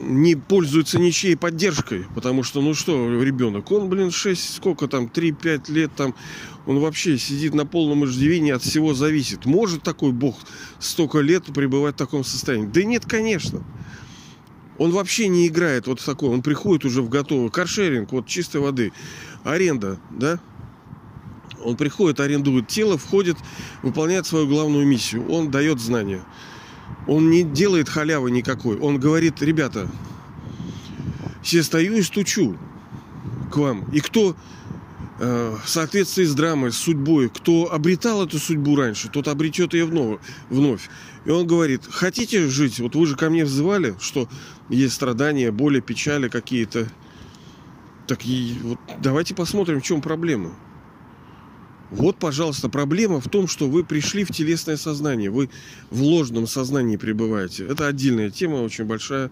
не 0.00 0.36
пользуется 0.36 0.98
ничьей 0.98 1.36
поддержкой, 1.36 2.06
потому 2.14 2.42
что, 2.42 2.60
ну 2.60 2.74
что, 2.74 3.22
ребенок, 3.22 3.70
он, 3.70 3.88
блин, 3.88 4.10
6, 4.10 4.56
сколько 4.56 4.88
там, 4.88 5.06
3-5 5.06 5.72
лет 5.72 5.90
там, 5.96 6.14
он 6.66 6.80
вообще 6.80 7.18
сидит 7.18 7.54
на 7.54 7.66
полном 7.66 8.04
иждивении, 8.04 8.52
от 8.52 8.62
всего 8.62 8.94
зависит. 8.94 9.46
Может 9.46 9.82
такой 9.82 10.12
бог 10.12 10.36
столько 10.78 11.20
лет 11.20 11.44
пребывать 11.44 11.94
в 11.94 11.98
таком 11.98 12.24
состоянии? 12.24 12.66
Да 12.66 12.82
нет, 12.84 13.04
конечно. 13.06 13.62
Он 14.78 14.92
вообще 14.92 15.28
не 15.28 15.48
играет 15.48 15.86
вот 15.86 16.04
такой, 16.04 16.28
он 16.28 16.42
приходит 16.42 16.84
уже 16.84 17.02
в 17.02 17.08
готовый 17.08 17.50
каршеринг, 17.50 18.12
вот 18.12 18.26
чистой 18.26 18.60
воды, 18.60 18.92
аренда, 19.42 19.98
да, 20.10 20.38
он 21.64 21.76
приходит, 21.76 22.20
арендует 22.20 22.68
тело, 22.68 22.96
входит, 22.96 23.36
выполняет 23.82 24.26
свою 24.26 24.46
главную 24.46 24.86
миссию. 24.86 25.28
Он 25.28 25.50
дает 25.50 25.80
знания. 25.80 26.22
Он 27.08 27.30
не 27.30 27.42
делает 27.42 27.88
халявы 27.88 28.30
никакой. 28.30 28.78
Он 28.78 29.00
говорит, 29.00 29.42
ребята, 29.42 29.88
все 31.42 31.62
стою 31.62 31.96
и 31.96 32.02
стучу 32.02 32.56
к 33.50 33.56
вам. 33.56 33.90
И 33.92 34.00
кто 34.00 34.36
э, 35.18 35.56
в 35.64 35.68
соответствии 35.68 36.24
с 36.24 36.34
драмой, 36.34 36.70
с 36.70 36.76
судьбой, 36.76 37.30
кто 37.30 37.72
обретал 37.72 38.26
эту 38.26 38.38
судьбу 38.38 38.76
раньше, 38.76 39.08
тот 39.08 39.26
обретет 39.26 39.72
ее 39.72 39.86
вновь. 39.86 40.20
вновь. 40.50 40.90
И 41.24 41.30
он 41.30 41.46
говорит, 41.46 41.82
хотите 41.90 42.46
жить? 42.46 42.78
Вот 42.78 42.94
вы 42.94 43.06
же 43.06 43.16
ко 43.16 43.30
мне 43.30 43.46
взывали, 43.46 43.94
что 44.00 44.28
есть 44.68 44.92
страдания, 44.92 45.50
боли, 45.50 45.80
печали 45.80 46.28
какие-то. 46.28 46.88
Так 48.06 48.26
и 48.26 48.58
вот 48.62 48.78
давайте 49.00 49.34
посмотрим, 49.34 49.80
в 49.80 49.84
чем 49.84 50.02
проблема. 50.02 50.52
Вот, 51.90 52.18
пожалуйста, 52.18 52.68
проблема 52.68 53.20
в 53.20 53.28
том, 53.28 53.48
что 53.48 53.68
вы 53.68 53.82
пришли 53.82 54.24
в 54.24 54.28
телесное 54.28 54.76
сознание, 54.76 55.30
вы 55.30 55.48
в 55.90 56.02
ложном 56.02 56.46
сознании 56.46 56.96
пребываете. 56.96 57.66
Это 57.66 57.86
отдельная 57.86 58.30
тема, 58.30 58.56
очень 58.56 58.84
большая. 58.84 59.30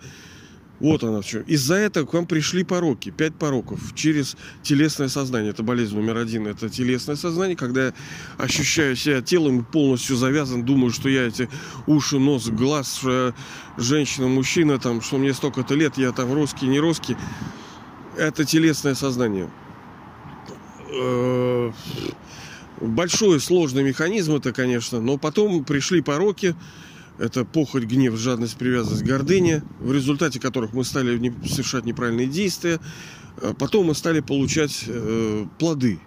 Вот 0.79 1.03
она 1.05 1.23
в 1.23 1.27
чем. 1.27 1.43
Из-за 1.43 1.77
этого 1.77 2.05
к 2.05 2.13
вам 2.13 2.27
пришли 2.27 2.63
пороки, 2.63 3.11
пять 3.11 3.35
пороков 3.35 3.95
через 3.95 4.37
телесное 4.63 5.09
сознание. 5.09 5.51
Это 5.51 5.63
болезнь 5.63 5.97
номер 5.97 6.19
один. 6.19 6.47
Это 6.47 6.69
телесное 6.69 7.17
сознание, 7.17 7.57
когда 7.57 7.87
я 7.87 7.95
ощущаю 8.37 8.95
себя 8.95 9.23
телом 9.23 9.65
полностью 9.65 10.17
завязан, 10.17 10.65
думаю, 10.65 10.91
что 10.91 11.09
я 11.09 11.29
эти 11.29 11.49
уши, 11.87 12.19
нос, 12.19 12.49
глаз, 12.49 13.03
женщина, 13.79 14.29
мужчина, 14.29 14.79
там, 14.79 15.01
что 15.01 15.17
мне 15.17 15.33
столько-то 15.33 15.75
лет, 15.75 15.97
я 15.97 16.13
там 16.13 16.33
русский, 16.33 16.67
не 16.67 16.79
русский. 16.79 17.17
Это 18.19 18.45
телесное 18.45 18.95
сознание 18.95 19.51
э, 20.91 21.73
Большой 22.81 23.41
сложный 23.41 23.83
механизм 23.83 24.35
это, 24.35 24.53
конечно, 24.53 25.01
но 25.01 25.17
потом 25.17 25.65
пришли 25.65 26.03
пороки, 26.03 26.55
это 27.19 27.45
похоть, 27.45 27.85
гнев, 27.85 28.17
жадность, 28.17 28.57
привязанность, 28.57 29.03
гордыня, 29.03 29.63
в 29.81 29.93
результате 29.93 30.39
которых 30.39 30.75
мы 30.75 30.85
стали 30.85 31.33
совершать 31.47 31.87
неправильные 31.87 32.27
действия. 32.27 32.79
А 33.41 33.55
потом 33.55 33.87
мы 33.87 33.95
стали 33.95 34.21
получать 34.21 34.85
э, 34.87 35.47
плоды 35.59 36.01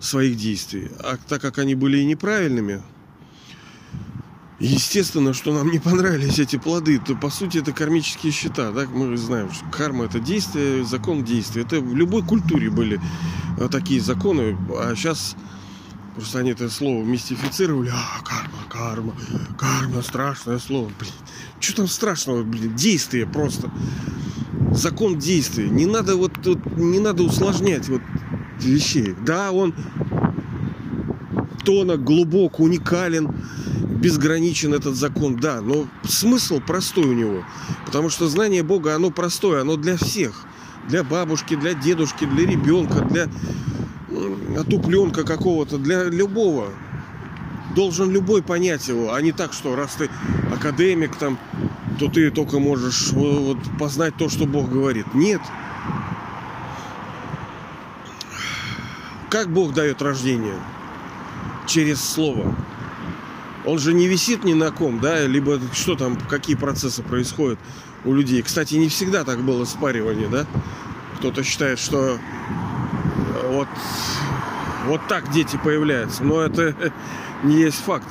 своих 0.00 0.36
действий. 0.36 0.90
А 1.00 1.16
так 1.28 1.40
как 1.40 1.58
они 1.58 1.74
были 1.74 1.98
и 1.98 2.04
неправильными, 2.04 2.82
естественно, 4.58 5.32
что 5.32 5.52
нам 5.52 5.70
не 5.70 5.78
понравились 5.78 6.38
эти 6.38 6.56
плоды, 6.56 6.98
то 6.98 7.14
по 7.14 7.30
сути 7.30 7.58
это 7.58 7.72
кармические 7.72 8.32
счета. 8.32 8.72
Да? 8.72 8.86
Мы 8.86 9.16
знаем, 9.16 9.52
что 9.52 9.64
карма 9.66 10.06
это 10.06 10.18
действие, 10.18 10.84
закон 10.84 11.24
действия. 11.24 11.62
Это 11.62 11.80
в 11.80 11.94
любой 11.94 12.24
культуре 12.24 12.70
были 12.70 13.00
э, 13.58 13.68
такие 13.70 14.00
законы, 14.00 14.56
а 14.76 14.94
сейчас 14.96 15.36
Просто 16.20 16.40
они 16.40 16.50
это 16.50 16.68
слово 16.68 17.02
мистифицировали. 17.02 17.90
А, 17.90 18.22
карма, 18.22 18.58
карма, 18.68 19.14
карма, 19.56 20.02
страшное 20.02 20.58
слово. 20.58 20.92
Блин, 20.98 21.12
что 21.60 21.76
там 21.76 21.88
страшного, 21.88 22.42
блин, 22.42 22.76
действие 22.76 23.26
просто. 23.26 23.70
Закон 24.74 25.18
действия. 25.18 25.70
Не 25.70 25.86
надо 25.86 26.16
вот, 26.16 26.32
вот 26.44 26.76
не 26.76 26.98
надо 26.98 27.22
усложнять 27.22 27.88
вот 27.88 28.02
вещей. 28.58 29.16
Да, 29.24 29.50
он 29.50 29.74
тонок, 31.64 32.04
глубок, 32.04 32.60
уникален, 32.60 33.34
безграничен 33.78 34.74
этот 34.74 34.96
закон, 34.96 35.36
да, 35.36 35.62
но 35.62 35.88
смысл 36.04 36.60
простой 36.60 37.04
у 37.04 37.14
него. 37.14 37.44
Потому 37.86 38.10
что 38.10 38.28
знание 38.28 38.62
Бога, 38.62 38.94
оно 38.94 39.10
простое, 39.10 39.62
оно 39.62 39.76
для 39.76 39.96
всех. 39.96 40.44
Для 40.86 41.02
бабушки, 41.02 41.56
для 41.56 41.72
дедушки, 41.72 42.26
для 42.26 42.44
ребенка, 42.44 43.06
для 43.06 43.30
отупленка 44.58 45.24
какого-то 45.24 45.78
для 45.78 46.04
любого. 46.04 46.68
Должен 47.74 48.10
любой 48.10 48.42
понять 48.42 48.88
его, 48.88 49.12
а 49.12 49.20
не 49.20 49.32
так, 49.32 49.52
что 49.52 49.76
раз 49.76 49.94
ты 49.94 50.10
академик 50.52 51.14
там, 51.16 51.38
то 51.98 52.08
ты 52.08 52.30
только 52.30 52.58
можешь 52.58 53.12
вот, 53.12 53.58
познать 53.78 54.16
то, 54.16 54.28
что 54.28 54.46
Бог 54.46 54.68
говорит. 54.68 55.14
Нет. 55.14 55.40
Как 59.28 59.48
Бог 59.52 59.74
дает 59.74 60.02
рождение? 60.02 60.56
Через 61.66 62.02
слово. 62.02 62.56
Он 63.64 63.78
же 63.78 63.92
не 63.92 64.08
висит 64.08 64.42
ни 64.42 64.54
на 64.54 64.72
ком, 64.72 64.98
да, 64.98 65.26
либо 65.26 65.60
что 65.72 65.94
там, 65.94 66.16
какие 66.16 66.56
процессы 66.56 67.02
происходят 67.02 67.58
у 68.04 68.12
людей. 68.12 68.42
Кстати, 68.42 68.74
не 68.74 68.88
всегда 68.88 69.22
так 69.22 69.42
было 69.42 69.64
спаривание, 69.64 70.28
да. 70.28 70.46
Кто-то 71.18 71.44
считает, 71.44 71.78
что 71.78 72.18
вот 73.50 73.68
вот 74.86 75.00
так 75.08 75.30
дети 75.32 75.58
появляются. 75.62 76.24
Но 76.24 76.40
это 76.40 76.74
не 77.44 77.60
есть 77.60 77.78
факт. 77.78 78.08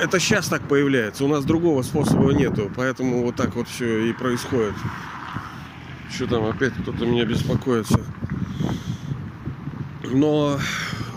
Это 0.00 0.20
сейчас 0.20 0.48
так 0.48 0.62
появляется, 0.62 1.24
у 1.24 1.28
нас 1.28 1.44
другого 1.44 1.82
способа 1.82 2.32
нету, 2.32 2.70
поэтому 2.76 3.24
вот 3.24 3.34
так 3.34 3.56
вот 3.56 3.66
все 3.66 4.08
и 4.08 4.12
происходит. 4.12 4.74
Что 6.14 6.26
там 6.28 6.44
опять 6.44 6.72
кто-то 6.74 7.04
меня 7.04 7.24
беспокоится. 7.24 8.00
Но 10.04 10.58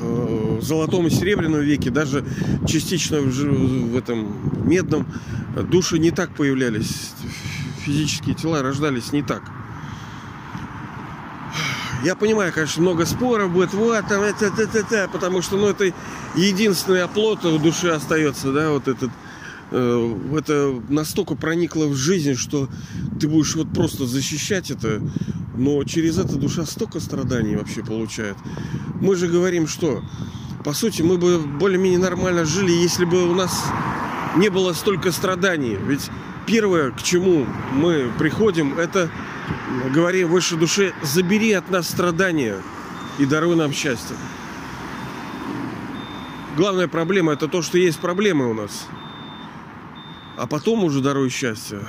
э, 0.01 0.57
в 0.60 0.63
золотом 0.63 1.05
и 1.07 1.10
серебряном 1.12 1.62
веке, 1.62 1.91
даже 1.91 2.25
частично 2.67 3.19
в, 3.19 3.29
в 3.29 3.95
этом 3.95 4.67
медном, 4.67 5.05
души 5.69 6.00
не 6.00 6.12
так 6.12 6.31
появлялись. 6.31 7.13
Физические 7.86 8.36
тела 8.36 8.63
рождались 8.63 9.12
не 9.12 9.21
так. 9.21 9.43
Я 12.03 12.15
понимаю, 12.15 12.51
конечно, 12.51 12.81
много 12.81 13.05
споров 13.05 13.51
будет, 13.51 13.74
вот 13.74 14.08
там, 14.08 14.24
это, 14.24 14.48
это, 14.48 14.63
это, 14.63 14.79
это 14.79 15.10
потому 15.12 15.43
что, 15.43 15.58
ну, 15.58 15.67
это 15.67 15.93
единственный 16.36 17.03
оплот 17.03 17.43
в 17.43 17.62
душе 17.62 17.91
остается, 17.91 18.51
да, 18.51 18.72
вот 18.72 18.88
этот, 18.88 19.12
э, 19.70 20.17
это 20.36 20.81
настолько 20.89 21.36
проникло 21.36 21.86
в 21.86 21.96
жизнь, 21.96 22.34
что 22.34 22.70
ты 23.20 23.27
будешь 23.27 23.55
вот 23.55 23.72
просто 23.72 24.08
защищать 24.08 24.72
это, 24.72 25.00
но 25.55 25.84
через 25.84 26.17
это 26.17 26.38
душа 26.38 26.65
столько 26.65 27.00
страданий 27.00 27.55
вообще 27.55 27.84
получает. 27.84 28.38
Мы 29.00 29.15
же 29.15 29.27
говорим, 29.27 29.67
что, 29.67 30.01
по 30.65 30.74
сути, 30.74 31.03
мы 31.03 31.20
бы 31.20 31.38
более-менее 31.38 32.00
нормально 32.00 32.46
жили, 32.46 32.72
если 32.72 33.05
бы 33.05 33.29
у 33.29 33.36
нас 33.36 33.65
не 34.38 34.50
было 34.50 34.74
столько 34.74 35.12
страданий, 35.12 35.77
ведь 35.88 36.10
первое, 36.51 36.91
к 36.91 37.01
чему 37.01 37.48
мы 37.72 38.12
приходим, 38.20 38.77
это 38.77 39.10
говори 39.93 40.25
выше 40.25 40.58
души, 40.58 40.93
забери 41.01 41.53
от 41.53 41.72
нас 41.72 41.89
страдания 41.89 42.58
и 43.17 43.25
даруй 43.25 43.55
нам 43.55 43.72
счастье. 43.72 44.17
Главная 46.58 46.89
проблема 46.89 47.31
это 47.31 47.48
то, 47.48 47.62
что 47.62 47.77
есть 47.77 48.00
проблемы 48.00 48.50
у 48.50 48.53
нас. 48.53 48.86
А 50.36 50.46
потом 50.46 50.84
уже 50.84 51.00
даруй 51.00 51.29
счастье. 51.29 51.79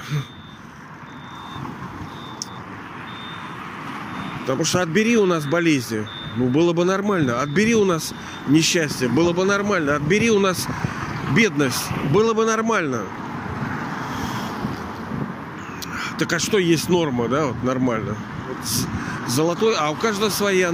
Потому 4.42 4.64
что 4.64 4.82
отбери 4.82 5.16
у 5.16 5.26
нас 5.26 5.44
болезни, 5.44 6.06
ну 6.36 6.48
было 6.48 6.72
бы 6.72 6.84
нормально. 6.84 7.40
Отбери 7.40 7.74
у 7.74 7.84
нас 7.84 8.14
несчастье, 8.46 9.08
было 9.08 9.32
бы 9.32 9.44
нормально. 9.44 9.96
Отбери 9.96 10.30
у 10.30 10.38
нас 10.38 10.68
бедность, 11.34 11.90
было 12.12 12.32
бы 12.32 12.46
нормально. 12.46 13.02
Так 16.22 16.34
а 16.34 16.38
что 16.38 16.58
есть 16.58 16.88
норма, 16.88 17.26
да, 17.26 17.46
вот 17.46 17.64
нормально? 17.64 18.14
Вот 18.46 18.56
золотой, 19.28 19.74
а 19.76 19.90
у 19.90 19.96
каждого 19.96 20.30
своя, 20.30 20.72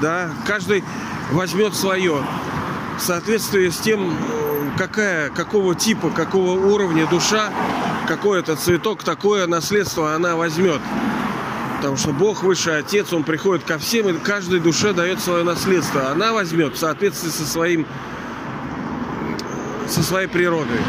да, 0.00 0.28
каждый 0.44 0.82
возьмет 1.30 1.76
свое 1.76 2.20
в 2.98 3.00
соответствии 3.00 3.68
с 3.68 3.78
тем, 3.78 4.12
какая, 4.76 5.30
какого 5.30 5.76
типа, 5.76 6.10
какого 6.10 6.58
уровня 6.58 7.06
душа, 7.06 7.50
какой 8.08 8.40
это 8.40 8.56
цветок, 8.56 9.04
такое 9.04 9.46
наследство 9.46 10.16
она 10.16 10.34
возьмет. 10.34 10.80
Потому 11.76 11.96
что 11.96 12.10
Бог 12.10 12.42
высший 12.42 12.78
отец, 12.78 13.12
он 13.12 13.22
приходит 13.22 13.62
ко 13.64 13.78
всем, 13.78 14.08
и 14.08 14.14
каждой 14.14 14.58
душе 14.58 14.92
дает 14.92 15.20
свое 15.20 15.44
наследство. 15.44 16.10
Она 16.10 16.32
возьмет 16.32 16.74
в 16.74 16.78
соответствии 16.78 17.28
со 17.28 17.46
своим 17.46 17.86
со 19.86 20.02
своей 20.02 20.26
природой 20.26 20.80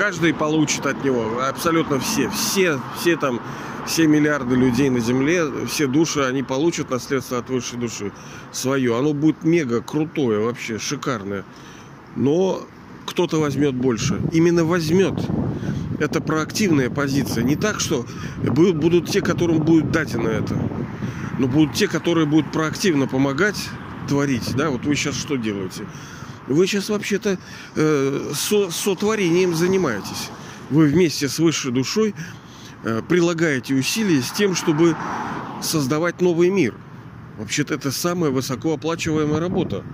каждый 0.00 0.32
получит 0.32 0.86
от 0.86 1.04
него, 1.04 1.42
абсолютно 1.46 2.00
все, 2.00 2.30
все, 2.30 2.80
все 2.98 3.18
там, 3.18 3.38
все 3.86 4.06
миллиарды 4.06 4.56
людей 4.56 4.88
на 4.88 4.98
Земле, 4.98 5.44
все 5.68 5.86
души, 5.86 6.20
они 6.20 6.42
получат 6.42 6.88
наследство 6.88 7.36
от 7.36 7.50
высшей 7.50 7.78
души 7.78 8.10
свое. 8.50 8.98
Оно 8.98 9.12
будет 9.12 9.44
мега 9.44 9.82
крутое, 9.82 10.40
вообще 10.40 10.78
шикарное. 10.78 11.44
Но 12.16 12.62
кто-то 13.04 13.40
возьмет 13.40 13.74
больше. 13.74 14.18
Именно 14.32 14.64
возьмет. 14.64 15.20
Это 15.98 16.22
проактивная 16.22 16.88
позиция. 16.88 17.44
Не 17.44 17.56
так, 17.56 17.78
что 17.78 18.06
будут 18.42 19.10
те, 19.10 19.20
которым 19.20 19.58
будет 19.58 19.90
дать 19.90 20.14
на 20.14 20.28
это. 20.28 20.58
Но 21.38 21.46
будут 21.46 21.74
те, 21.74 21.88
которые 21.88 22.24
будут 22.24 22.50
проактивно 22.52 23.06
помогать 23.06 23.68
творить. 24.08 24.56
Да, 24.56 24.70
вот 24.70 24.86
вы 24.86 24.96
сейчас 24.96 25.16
что 25.16 25.36
делаете? 25.36 25.84
Вы 26.46 26.66
сейчас 26.66 26.88
вообще-то 26.88 27.38
э, 27.76 28.32
со, 28.34 28.70
сотворением 28.70 29.54
занимаетесь. 29.54 30.30
Вы 30.70 30.86
вместе 30.86 31.28
с 31.28 31.38
высшей 31.38 31.72
душой 31.72 32.14
э, 32.84 33.02
прилагаете 33.08 33.74
усилия 33.74 34.22
с 34.22 34.30
тем, 34.32 34.54
чтобы 34.54 34.96
создавать 35.62 36.20
новый 36.20 36.50
мир. 36.50 36.74
Вообще-то 37.38 37.74
это 37.74 37.90
самая 37.90 38.30
высокооплачиваемая 38.30 39.40
работа. 39.40 39.84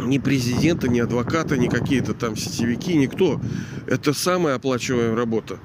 Ни 0.00 0.18
президента, 0.18 0.88
ни 0.88 1.00
адвоката, 1.00 1.56
ни 1.56 1.68
какие-то 1.68 2.14
там 2.14 2.36
сетевики, 2.36 2.94
никто. 2.94 3.40
Это 3.86 4.12
самая 4.12 4.54
оплачиваемая 4.54 5.16
работа. 5.16 5.58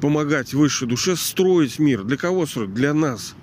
Помогать 0.00 0.52
высшей 0.52 0.88
душе 0.88 1.16
строить 1.16 1.78
мир. 1.78 2.02
Для 2.02 2.16
кого 2.16 2.44
строить? 2.44 2.74
Для 2.74 2.92
нас. 2.92 3.34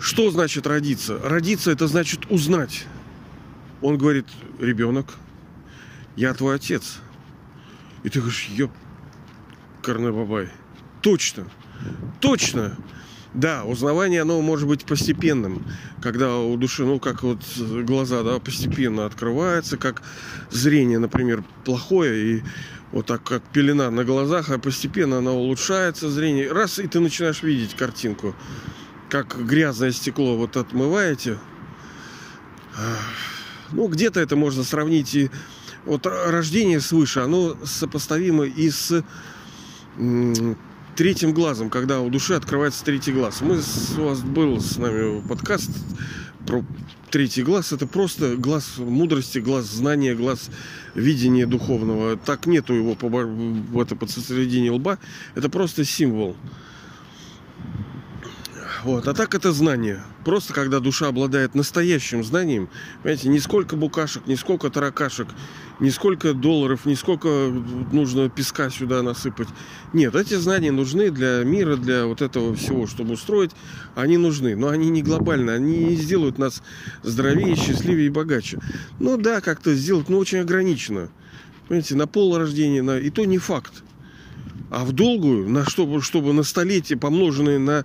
Что 0.00 0.30
значит 0.30 0.66
родиться? 0.66 1.18
Родиться 1.22 1.70
это 1.70 1.86
значит 1.86 2.30
узнать. 2.30 2.86
Он 3.80 3.96
говорит, 3.96 4.26
ребенок, 4.58 5.14
я 6.16 6.34
твой 6.34 6.56
отец. 6.56 6.98
И 8.02 8.08
ты 8.08 8.20
говоришь, 8.20 8.48
ёп, 8.50 8.70
Карнабабай. 9.82 10.48
Точно, 11.02 11.46
точно. 12.20 12.76
Да, 13.34 13.64
узнавание, 13.64 14.22
оно 14.22 14.40
может 14.40 14.66
быть 14.66 14.84
постепенным, 14.84 15.64
когда 16.02 16.38
у 16.38 16.56
души, 16.56 16.84
ну, 16.84 16.98
как 16.98 17.22
вот 17.22 17.40
глаза, 17.84 18.22
да, 18.22 18.38
постепенно 18.38 19.04
открывается, 19.04 19.76
как 19.76 20.02
зрение, 20.50 20.98
например, 20.98 21.44
плохое, 21.64 22.38
и 22.38 22.42
вот 22.90 23.06
так, 23.06 23.22
как 23.22 23.42
пелена 23.42 23.90
на 23.90 24.04
глазах, 24.04 24.50
а 24.50 24.58
постепенно 24.58 25.18
она 25.18 25.32
улучшается, 25.32 26.10
зрение. 26.10 26.50
Раз, 26.50 26.78
и 26.78 26.86
ты 26.86 27.00
начинаешь 27.00 27.42
видеть 27.42 27.76
картинку, 27.76 28.34
как 29.10 29.38
грязное 29.44 29.92
стекло 29.92 30.36
вот 30.36 30.56
отмываете. 30.56 31.38
Ну, 33.72 33.88
где-то 33.88 34.20
это 34.20 34.36
можно 34.36 34.64
сравнить 34.64 35.14
и 35.14 35.30
вот 35.84 36.06
рождение 36.06 36.80
свыше, 36.80 37.20
оно 37.20 37.56
сопоставимо 37.64 38.44
и 38.44 38.70
с 38.70 39.04
третьим 40.96 41.32
глазом, 41.32 41.70
когда 41.70 42.00
у 42.00 42.10
души 42.10 42.34
открывается 42.34 42.84
третий 42.84 43.12
глаз. 43.12 43.40
Мы 43.40 43.60
у 43.98 44.02
вас 44.02 44.20
был 44.20 44.60
с 44.60 44.76
нами 44.76 45.20
подкаст 45.26 45.70
про 46.46 46.64
третий 47.10 47.42
глаз. 47.42 47.72
Это 47.72 47.86
просто 47.86 48.36
глаз 48.36 48.78
мудрости, 48.78 49.38
глаз 49.38 49.66
знания, 49.66 50.14
глаз 50.14 50.50
видения 50.94 51.46
духовного. 51.46 52.16
Так 52.16 52.46
нету 52.46 52.74
его 52.74 52.94
по, 52.94 53.08
это 53.80 53.96
посередине 53.96 54.72
лба. 54.72 54.98
Это 55.34 55.48
просто 55.48 55.84
символ. 55.84 56.36
Вот. 58.88 59.06
А 59.06 59.12
так 59.12 59.34
это 59.34 59.52
знание. 59.52 60.02
Просто 60.24 60.54
когда 60.54 60.80
душа 60.80 61.08
обладает 61.08 61.54
настоящим 61.54 62.24
знанием, 62.24 62.70
понимаете, 63.02 63.28
не 63.28 63.38
сколько 63.38 63.76
букашек, 63.76 64.26
не 64.26 64.34
сколько 64.34 64.70
таракашек, 64.70 65.28
не 65.78 65.90
сколько 65.90 66.32
долларов, 66.32 66.86
не 66.86 66.94
сколько 66.94 67.52
нужно 67.92 68.30
песка 68.30 68.70
сюда 68.70 69.02
насыпать. 69.02 69.48
Нет, 69.92 70.14
эти 70.14 70.36
знания 70.36 70.72
нужны 70.72 71.10
для 71.10 71.44
мира, 71.44 71.76
для 71.76 72.06
вот 72.06 72.22
этого 72.22 72.54
всего, 72.54 72.86
чтобы 72.86 73.12
устроить. 73.12 73.50
Они 73.94 74.16
нужны, 74.16 74.56
но 74.56 74.68
они 74.68 74.88
не 74.88 75.02
глобальные, 75.02 75.56
они 75.56 75.84
не 75.84 75.96
сделают 75.96 76.38
нас 76.38 76.62
здоровее, 77.02 77.56
счастливее 77.56 78.06
и 78.06 78.10
богаче. 78.10 78.58
Ну 79.00 79.18
да, 79.18 79.42
как-то 79.42 79.74
сделать, 79.74 80.08
но 80.08 80.16
очень 80.16 80.38
ограничено. 80.38 81.10
Понимаете, 81.68 81.94
на 81.94 82.06
пол 82.06 82.38
рождения, 82.38 82.80
на... 82.80 82.98
и 82.98 83.10
то 83.10 83.26
не 83.26 83.36
факт. 83.36 83.82
А 84.70 84.86
в 84.86 84.92
долгую, 84.92 85.46
на 85.48 85.66
чтобы, 85.66 86.00
чтобы 86.00 86.32
на 86.32 86.42
столетие, 86.42 86.98
помноженные 86.98 87.58
на 87.58 87.84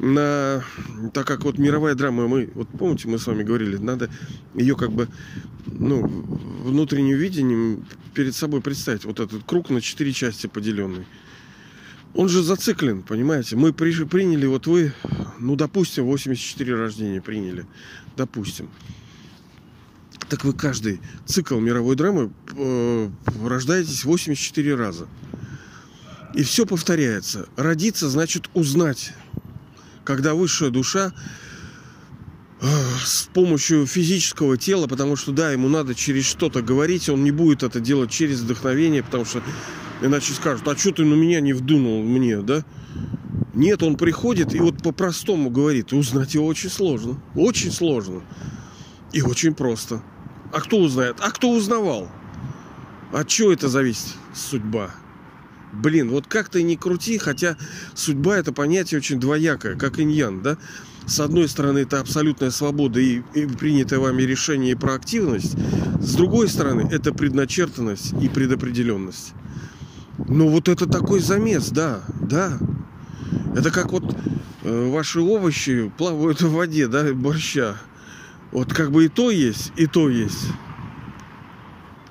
на, 0.00 0.64
так 1.12 1.26
как 1.26 1.44
вот 1.44 1.58
мировая 1.58 1.94
драма, 1.94 2.26
мы, 2.26 2.50
вот 2.54 2.68
помните, 2.68 3.06
мы 3.06 3.18
с 3.18 3.26
вами 3.26 3.42
говорили, 3.42 3.76
надо 3.76 4.10
ее 4.54 4.74
как 4.74 4.92
бы, 4.92 5.08
ну, 5.66 6.06
внутренним 6.64 7.16
видением 7.16 7.84
перед 8.14 8.34
собой 8.34 8.62
представить, 8.62 9.04
вот 9.04 9.20
этот 9.20 9.44
круг 9.44 9.68
на 9.68 9.80
четыре 9.80 10.12
части 10.12 10.46
поделенный. 10.46 11.06
Он 12.14 12.28
же 12.28 12.42
зациклен, 12.42 13.02
понимаете? 13.02 13.56
Мы 13.56 13.72
при, 13.72 13.92
приняли, 14.04 14.46
вот 14.46 14.66
вы, 14.66 14.92
ну, 15.38 15.54
допустим, 15.54 16.06
84 16.06 16.74
рождения 16.74 17.20
приняли, 17.20 17.66
допустим. 18.16 18.68
Так 20.28 20.44
вы 20.44 20.54
каждый 20.54 21.00
цикл 21.26 21.58
мировой 21.58 21.94
драмы 21.94 22.32
э, 22.56 23.10
рождаетесь 23.44 24.04
84 24.04 24.74
раза. 24.74 25.08
И 26.34 26.42
все 26.42 26.66
повторяется. 26.66 27.48
Родиться 27.56 28.08
значит 28.08 28.48
узнать 28.54 29.12
когда 30.10 30.34
высшая 30.34 30.70
душа 30.70 31.12
э, 32.60 32.66
с 33.04 33.28
помощью 33.32 33.86
физического 33.86 34.56
тела, 34.56 34.88
потому 34.88 35.14
что 35.14 35.30
да, 35.30 35.52
ему 35.52 35.68
надо 35.68 35.94
через 35.94 36.24
что-то 36.24 36.62
говорить, 36.62 37.08
он 37.08 37.22
не 37.22 37.30
будет 37.30 37.62
это 37.62 37.78
делать 37.78 38.10
через 38.10 38.40
вдохновение, 38.40 39.04
потому 39.04 39.24
что 39.24 39.40
иначе 40.02 40.32
скажут, 40.32 40.66
а 40.66 40.76
что 40.76 40.90
ты 40.90 41.04
на 41.04 41.14
меня 41.14 41.40
не 41.40 41.52
вдунул 41.52 42.02
мне, 42.02 42.38
да? 42.38 42.64
Нет, 43.54 43.84
он 43.84 43.94
приходит 43.94 44.52
и 44.52 44.58
вот 44.58 44.82
по-простому 44.82 45.48
говорит, 45.48 45.92
узнать 45.92 46.34
его 46.34 46.46
очень 46.46 46.70
сложно, 46.70 47.22
очень 47.36 47.70
сложно. 47.70 48.22
И 49.12 49.22
очень 49.22 49.54
просто. 49.54 50.02
А 50.52 50.60
кто 50.60 50.80
узнает? 50.80 51.18
А 51.20 51.30
кто 51.30 51.52
узнавал? 51.52 52.08
От 53.12 53.28
чего 53.28 53.52
это 53.52 53.68
зависит? 53.68 54.08
Судьба. 54.34 54.90
Блин, 55.72 56.10
вот 56.10 56.26
как 56.26 56.48
ты 56.48 56.62
не 56.62 56.76
крути, 56.76 57.18
хотя 57.18 57.56
судьба 57.94 58.38
это 58.38 58.52
понятие 58.52 58.98
очень 58.98 59.20
двоякое, 59.20 59.76
как 59.76 60.00
иньян, 60.00 60.42
да? 60.42 60.58
С 61.06 61.20
одной 61.20 61.48
стороны, 61.48 61.80
это 61.80 62.00
абсолютная 62.00 62.50
свобода 62.50 63.00
и, 63.00 63.22
и 63.34 63.46
принятое 63.46 63.98
вами 63.98 64.22
решение 64.22 64.72
и 64.72 64.76
проактивность. 64.76 65.56
С 66.00 66.14
другой 66.14 66.48
стороны, 66.48 66.88
это 66.90 67.12
предначертанность 67.12 68.12
и 68.20 68.28
предопределенность. 68.28 69.32
Ну 70.28 70.48
вот 70.48 70.68
это 70.68 70.86
такой 70.86 71.20
замес, 71.20 71.70
да, 71.70 72.02
да. 72.20 72.58
Это 73.56 73.70
как 73.70 73.92
вот 73.92 74.16
э, 74.62 74.90
ваши 74.90 75.20
овощи 75.20 75.90
плавают 75.96 76.42
в 76.42 76.52
воде, 76.52 76.86
да, 76.86 77.12
борща. 77.14 77.76
Вот 78.52 78.72
как 78.72 78.90
бы 78.90 79.06
и 79.06 79.08
то 79.08 79.30
есть, 79.30 79.72
и 79.76 79.86
то 79.86 80.08
есть. 80.08 80.46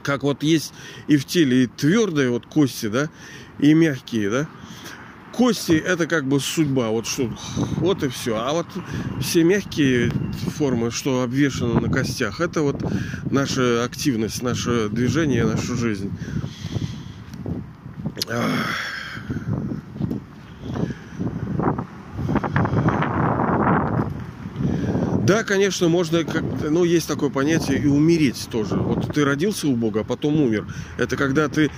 Как 0.02 0.24
вот 0.24 0.44
есть 0.44 0.74
и 1.08 1.18
в 1.18 1.26
теле 1.26 1.64
и 1.64 1.68
твердые 1.68 2.32
вот 2.32 2.46
кости, 2.46 2.88
да, 2.88 3.10
и 3.60 3.74
мягкие, 3.74 4.30
да. 4.30 4.48
Кости 5.34 5.74
это 5.74 6.08
как 6.08 6.26
бы 6.26 6.40
судьба, 6.40 6.90
вот 6.90 7.08
что, 7.08 7.32
вот 7.78 8.04
и 8.04 8.10
все. 8.10 8.36
А 8.36 8.52
вот 8.52 8.68
все 9.22 9.44
мягкие 9.44 10.12
формы, 10.58 10.92
что 10.92 11.24
обвешаны 11.24 11.80
на 11.80 11.90
костях, 11.90 12.42
это 12.42 12.62
вот 12.62 12.84
наша 13.32 13.84
активность, 13.84 14.42
наше 14.42 14.90
движение, 14.90 15.46
наша 15.46 15.76
жизнь. 15.76 16.12
Да, 25.30 25.44
конечно, 25.44 25.90
можно, 25.90 26.24
как, 26.24 26.44
ну, 26.68 26.84
есть 26.84 27.08
такое 27.08 27.30
понятие 27.30 27.78
и 27.78 27.86
умереть 27.86 28.48
тоже. 28.52 28.78
Вот 28.78 29.14
ты 29.14 29.24
родился 29.24 29.68
у 29.68 29.76
Бога, 29.76 30.00
а 30.00 30.04
потом 30.04 30.42
умер. 30.42 30.66
Это 30.98 31.18
когда 31.18 31.48
ты, 31.48 31.70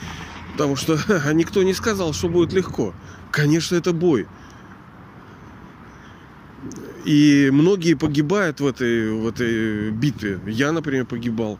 потому 0.54 0.76
что 0.76 0.98
никто 1.34 1.64
не 1.64 1.74
сказал, 1.74 2.14
что 2.14 2.30
будет 2.30 2.54
легко. 2.54 2.94
Конечно, 3.32 3.76
это 3.76 3.94
бой. 3.94 4.28
И 7.06 7.50
многие 7.52 7.96
погибают 7.96 8.60
в 8.60 8.68
этой, 8.68 9.12
в 9.12 9.28
этой 9.28 9.90
битве. 9.92 10.40
Я, 10.46 10.72
например, 10.72 11.06
погибал. 11.06 11.60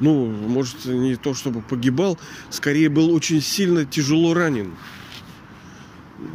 Ну, 0.00 0.26
может, 0.26 0.84
не 0.84 1.16
то 1.16 1.34
чтобы 1.34 1.62
погибал, 1.62 2.18
скорее 2.50 2.88
был 2.88 3.12
очень 3.12 3.40
сильно 3.40 3.84
тяжело 3.84 4.34
ранен. 4.34 4.74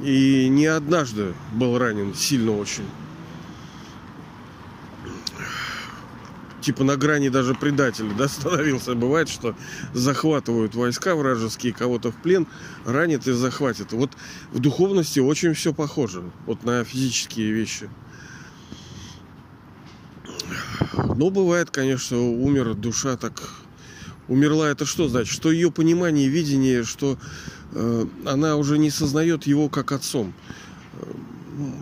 И 0.01 0.47
не 0.49 0.65
однажды 0.65 1.33
был 1.53 1.77
ранен, 1.77 2.13
сильно 2.15 2.57
очень. 2.57 2.85
Типа 6.63 6.83
на 6.83 6.95
грани 6.95 7.29
даже 7.29 7.53
предателя 7.53 8.13
да, 8.17 8.27
становился. 8.27 8.95
Бывает, 8.95 9.29
что 9.29 9.55
захватывают 9.93 10.73
войска 10.73 11.15
вражеские, 11.15 11.73
кого-то 11.73 12.11
в 12.11 12.15
плен, 12.15 12.47
ранят 12.85 13.27
и 13.27 13.33
захватят. 13.33 13.91
Вот 13.91 14.11
в 14.51 14.59
духовности 14.59 15.19
очень 15.19 15.53
все 15.53 15.73
похоже. 15.73 16.23
Вот 16.45 16.63
на 16.63 16.83
физические 16.83 17.51
вещи. 17.51 17.89
Но 21.15 21.29
бывает, 21.29 21.69
конечно, 21.69 22.17
умер 22.17 22.73
душа 22.75 23.17
так... 23.17 23.41
Умерла 24.29 24.69
это 24.69 24.85
что 24.85 25.09
значит? 25.09 25.33
Что 25.33 25.51
ее 25.51 25.69
понимание, 25.69 26.29
видение, 26.29 26.85
что 26.85 27.17
э, 27.73 28.05
она 28.25 28.55
уже 28.55 28.77
не 28.77 28.89
сознает 28.89 29.45
его 29.45 29.67
как 29.67 29.91
отцом. 29.91 30.33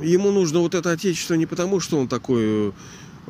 Ему 0.01 0.31
нужно 0.31 0.59
вот 0.59 0.73
это 0.73 0.91
отечество 0.91 1.35
не 1.35 1.45
потому, 1.45 1.79
что 1.79 1.99
он 1.99 2.07
такой 2.07 2.73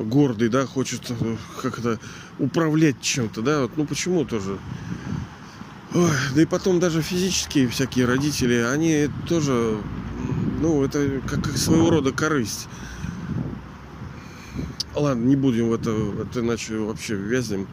гордый, 0.04 0.48
да, 0.48 0.66
хочет 0.66 1.10
э, 1.10 1.36
как-то 1.60 1.98
управлять 2.38 3.00
чем-то, 3.00 3.42
да, 3.42 3.62
вот, 3.62 3.76
ну 3.76 3.86
почему 3.86 4.24
тоже? 4.24 4.58
Ой, 5.94 6.10
да 6.34 6.42
и 6.42 6.46
потом 6.46 6.80
даже 6.80 7.02
физические 7.02 7.68
всякие 7.68 8.06
родители, 8.06 8.54
они 8.54 9.08
тоже, 9.28 9.78
ну, 10.60 10.82
это 10.84 11.20
как 11.28 11.46
своего 11.56 11.90
рода 11.90 12.12
корысть. 12.12 12.68
Ладно, 14.94 15.24
не 15.24 15.36
будем 15.36 15.68
в 15.68 15.74
это, 15.74 15.90
это 16.22 16.40
иначе 16.40 16.76
вообще 16.76 17.14
вязнем. 17.14 17.66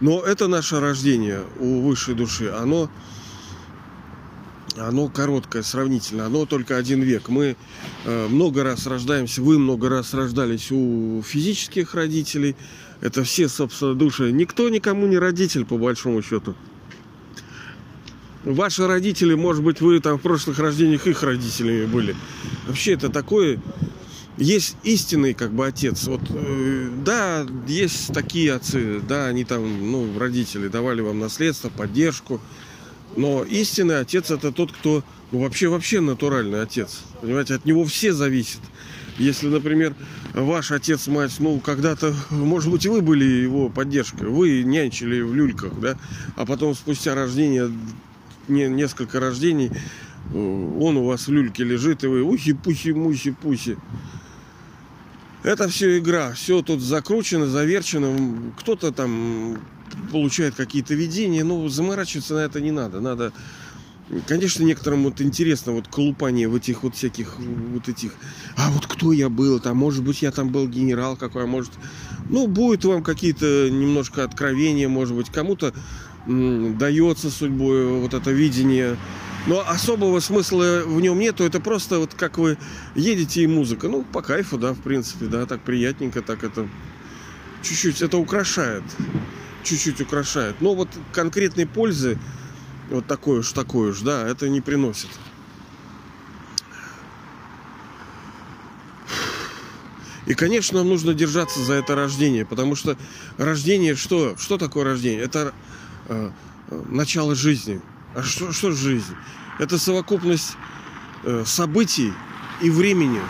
Но 0.00 0.20
это 0.20 0.46
наше 0.46 0.80
рождение 0.80 1.42
у 1.58 1.82
высшей 1.82 2.14
души. 2.14 2.50
Оно 2.50 2.88
оно 4.78 5.08
короткое 5.08 5.62
сравнительно, 5.62 6.26
оно 6.26 6.46
только 6.46 6.76
один 6.76 7.02
век. 7.02 7.28
Мы 7.28 7.56
э, 8.04 8.26
много 8.28 8.62
раз 8.64 8.86
рождаемся, 8.86 9.42
вы 9.42 9.58
много 9.58 9.88
раз 9.88 10.14
рождались 10.14 10.70
у 10.70 11.22
физических 11.22 11.94
родителей. 11.94 12.56
Это 13.00 13.22
все, 13.24 13.48
собственно, 13.48 13.94
души. 13.94 14.32
Никто 14.32 14.68
никому 14.68 15.06
не 15.06 15.18
родитель, 15.18 15.64
по 15.64 15.78
большому 15.78 16.22
счету. 16.22 16.54
Ваши 18.44 18.86
родители, 18.86 19.34
может 19.34 19.62
быть, 19.62 19.80
вы 19.80 20.00
там 20.00 20.18
в 20.18 20.22
прошлых 20.22 20.58
рождениях 20.58 21.06
их 21.06 21.22
родителями 21.22 21.86
были. 21.86 22.16
Вообще 22.66 22.92
это 22.92 23.08
такое... 23.08 23.60
Есть 24.36 24.76
истинный 24.84 25.34
как 25.34 25.52
бы 25.52 25.66
отец. 25.66 26.06
Вот, 26.06 26.20
э, 26.30 26.90
да, 27.04 27.44
есть 27.66 28.14
такие 28.14 28.52
отцы, 28.52 29.00
да, 29.00 29.26
они 29.26 29.44
там, 29.44 29.90
ну, 29.90 30.16
родители 30.16 30.68
давали 30.68 31.00
вам 31.00 31.18
наследство, 31.18 31.70
поддержку. 31.70 32.40
Но 33.16 33.42
истинный 33.44 34.00
отец 34.00 34.30
это 34.30 34.52
тот, 34.52 34.72
кто 34.72 35.02
ну, 35.30 35.40
вообще 35.40 35.68
вообще 35.68 36.00
натуральный 36.00 36.62
отец. 36.62 37.02
Понимаете, 37.20 37.54
от 37.54 37.64
него 37.64 37.84
все 37.84 38.12
зависят. 38.12 38.60
Если, 39.18 39.48
например, 39.48 39.94
ваш 40.32 40.70
отец, 40.70 41.08
мать, 41.08 41.34
ну, 41.40 41.58
когда-то, 41.58 42.14
может 42.30 42.70
быть, 42.70 42.86
вы 42.86 43.02
были 43.02 43.24
его 43.24 43.68
поддержкой, 43.68 44.28
вы 44.28 44.62
нянчили 44.62 45.20
в 45.20 45.34
люльках, 45.34 45.78
да, 45.80 45.98
а 46.36 46.46
потом 46.46 46.74
спустя 46.74 47.14
рождение, 47.16 47.70
не, 48.46 48.68
несколько 48.68 49.18
рождений, 49.18 49.72
э, 50.32 50.38
он 50.38 50.96
у 50.96 51.04
вас 51.04 51.26
в 51.26 51.32
люльке 51.32 51.64
лежит, 51.64 52.04
и 52.04 52.06
вы 52.06 52.20
ухи-пухи-мухи-пуси. 52.20 53.76
Это 55.42 55.68
все 55.68 55.98
игра, 55.98 56.32
все 56.32 56.62
тут 56.62 56.80
закручено, 56.80 57.46
заверчено. 57.46 58.52
Кто-то 58.58 58.92
там 58.92 59.58
получает 60.12 60.54
какие-то 60.54 60.94
видения, 60.94 61.44
но 61.44 61.68
заморачиваться 61.68 62.34
на 62.34 62.40
это 62.40 62.60
не 62.60 62.70
надо. 62.70 63.00
Надо 63.00 63.32
Конечно, 64.26 64.62
некоторым 64.62 65.04
вот 65.04 65.20
интересно 65.20 65.72
вот 65.72 65.88
колупание 65.88 66.48
в 66.48 66.54
этих 66.54 66.82
вот 66.82 66.94
всяких 66.94 67.38
вот 67.38 67.88
этих. 67.88 68.14
А 68.56 68.70
вот 68.70 68.86
кто 68.86 69.12
я 69.12 69.28
был 69.28 69.60
там? 69.60 69.76
Может 69.76 70.02
быть, 70.02 70.22
я 70.22 70.30
там 70.30 70.48
был 70.48 70.66
генерал 70.66 71.16
какой, 71.16 71.44
а 71.44 71.46
может... 71.46 71.72
Ну, 72.30 72.46
будет 72.46 72.84
вам 72.84 73.02
какие-то 73.02 73.68
немножко 73.70 74.24
откровения, 74.24 74.88
может 74.88 75.14
быть, 75.14 75.30
кому-то 75.30 75.74
дается 76.26 77.30
судьбой 77.30 78.00
вот 78.00 78.14
это 78.14 78.30
видение. 78.30 78.96
Но 79.46 79.60
особого 79.66 80.20
смысла 80.20 80.82
в 80.86 81.00
нем 81.00 81.18
нету. 81.18 81.44
Это 81.44 81.60
просто 81.60 81.98
вот 81.98 82.14
как 82.14 82.38
вы 82.38 82.56
едете 82.94 83.42
и 83.42 83.46
музыка. 83.46 83.88
Ну, 83.88 84.04
по 84.10 84.22
кайфу, 84.22 84.56
да, 84.56 84.72
в 84.72 84.80
принципе, 84.80 85.26
да, 85.26 85.44
так 85.44 85.60
приятненько, 85.60 86.22
так 86.22 86.44
это 86.44 86.66
чуть-чуть 87.62 88.00
это 88.00 88.16
украшает 88.16 88.84
чуть-чуть 89.68 90.00
украшает. 90.00 90.60
Но 90.60 90.74
вот 90.74 90.88
конкретной 91.12 91.66
пользы, 91.66 92.18
вот 92.90 93.06
такой 93.06 93.40
уж, 93.40 93.52
такой 93.52 93.90
уж, 93.90 94.00
да, 94.00 94.26
это 94.26 94.48
не 94.48 94.60
приносит. 94.60 95.10
И, 100.26 100.34
конечно, 100.34 100.78
нам 100.78 100.88
нужно 100.88 101.14
держаться 101.14 101.60
за 101.60 101.74
это 101.74 101.94
рождение, 101.94 102.44
потому 102.44 102.74
что 102.74 102.98
рождение 103.38 103.96
что? 103.96 104.36
Что 104.36 104.58
такое 104.58 104.84
рождение? 104.84 105.22
Это 105.22 105.54
э, 106.08 106.30
начало 106.70 107.34
жизни. 107.34 107.80
А 108.14 108.22
что, 108.22 108.52
что 108.52 108.72
жизнь? 108.72 109.14
Это 109.58 109.78
совокупность 109.78 110.52
э, 111.24 111.44
событий 111.46 112.12
и 112.60 112.68
времени. 112.68 113.20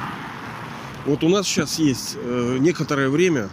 Вот 1.07 1.23
у 1.23 1.29
нас 1.29 1.47
сейчас 1.47 1.79
есть 1.79 2.17
э, 2.17 2.57
некоторое 2.59 3.09
время, 3.09 3.49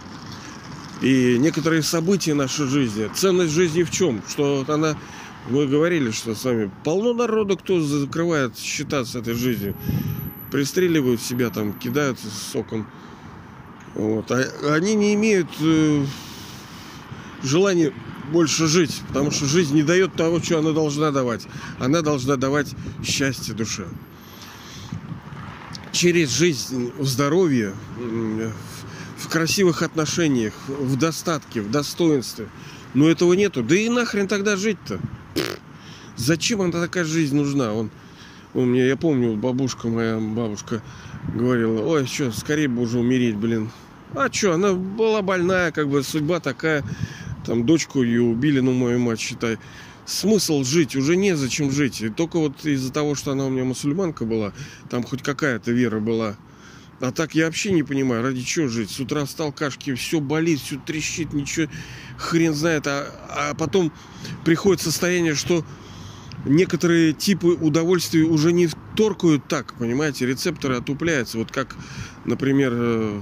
и 1.02 1.36
некоторые 1.38 1.82
события 1.82 2.34
нашей 2.34 2.66
жизни. 2.66 3.10
Ценность 3.14 3.52
жизни 3.52 3.82
в 3.82 3.90
чем? 3.90 4.22
Что 4.28 4.64
она, 4.68 4.96
мы 5.48 5.66
говорили, 5.66 6.10
что 6.10 6.34
с 6.34 6.44
вами 6.44 6.70
полно 6.84 7.12
народу, 7.12 7.56
кто 7.56 7.80
закрывает 7.80 8.58
счета 8.58 9.04
с 9.04 9.14
этой 9.14 9.34
жизнью. 9.34 9.74
Пристреливают 10.50 11.20
себя 11.20 11.50
там, 11.50 11.72
кидаются 11.72 12.28
с 12.28 12.54
окон. 12.54 12.86
Вот. 13.94 14.30
А 14.30 14.74
они 14.74 14.94
не 14.94 15.14
имеют 15.14 15.48
э, 15.60 16.04
желания 17.42 17.92
больше 18.32 18.66
жить, 18.66 19.02
потому 19.08 19.30
что 19.30 19.46
жизнь 19.46 19.74
не 19.74 19.82
дает 19.82 20.14
того, 20.14 20.40
что 20.40 20.58
она 20.58 20.72
должна 20.72 21.10
давать. 21.10 21.46
Она 21.78 22.02
должна 22.02 22.36
давать 22.36 22.74
счастье 23.04 23.54
душе. 23.54 23.86
Через 25.92 26.30
жизнь 26.30 26.92
здоровье, 26.98 27.72
в 29.26 29.28
красивых 29.28 29.82
отношениях, 29.82 30.54
в 30.68 30.96
достатке, 30.96 31.60
в 31.60 31.68
достоинстве. 31.68 32.46
Но 32.94 33.08
этого 33.08 33.32
нету. 33.32 33.64
Да 33.64 33.74
и 33.74 33.88
нахрен 33.88 34.28
тогда 34.28 34.56
жить-то? 34.56 35.00
Зачем 36.16 36.62
она 36.62 36.80
такая 36.80 37.04
жизнь 37.04 37.36
нужна? 37.36 37.74
Он, 37.74 37.90
У 38.54 38.64
меня, 38.64 38.86
я 38.86 38.96
помню, 38.96 39.34
бабушка 39.34 39.88
моя, 39.88 40.18
бабушка 40.20 40.80
говорила, 41.34 41.82
ой, 41.82 42.06
что, 42.06 42.30
скорее 42.30 42.68
бы 42.68 42.82
уже 42.82 43.00
умереть, 43.00 43.34
блин. 43.34 43.70
А 44.14 44.32
что, 44.32 44.54
она 44.54 44.74
была 44.74 45.22
больная, 45.22 45.72
как 45.72 45.88
бы 45.88 46.04
судьба 46.04 46.38
такая. 46.38 46.84
Там 47.44 47.66
дочку 47.66 48.02
ее 48.02 48.22
убили, 48.22 48.60
ну, 48.60 48.72
мою 48.72 49.00
мать, 49.00 49.18
считай. 49.18 49.58
Смысл 50.04 50.62
жить, 50.62 50.94
уже 50.94 51.16
незачем 51.16 51.72
жить. 51.72 52.00
И 52.00 52.10
только 52.10 52.38
вот 52.38 52.64
из-за 52.64 52.92
того, 52.92 53.16
что 53.16 53.32
она 53.32 53.46
у 53.46 53.50
меня 53.50 53.64
мусульманка 53.64 54.24
была, 54.24 54.52
там 54.88 55.02
хоть 55.02 55.22
какая-то 55.22 55.72
вера 55.72 55.98
была. 55.98 56.36
А 57.00 57.12
так 57.12 57.34
я 57.34 57.46
вообще 57.46 57.72
не 57.72 57.82
понимаю, 57.82 58.22
ради 58.22 58.42
чего 58.42 58.68
жить. 58.68 58.90
С 58.90 58.98
утра 59.00 59.24
встал, 59.24 59.52
кашки, 59.52 59.94
все 59.94 60.20
болит, 60.20 60.60
все 60.60 60.78
трещит, 60.78 61.32
ничего, 61.32 61.68
хрен 62.16 62.54
знает. 62.54 62.86
А, 62.86 63.06
а 63.28 63.54
потом 63.54 63.92
приходит 64.44 64.82
состояние, 64.82 65.34
что 65.34 65.64
некоторые 66.46 67.12
типы 67.12 67.48
удовольствий 67.48 68.22
уже 68.22 68.52
не 68.52 68.68
торкают 68.96 69.46
так, 69.46 69.74
понимаете, 69.74 70.26
рецепторы 70.26 70.76
отупляются. 70.76 71.38
Вот 71.38 71.52
как, 71.52 71.76
например, 72.24 72.72
э, 72.74 73.20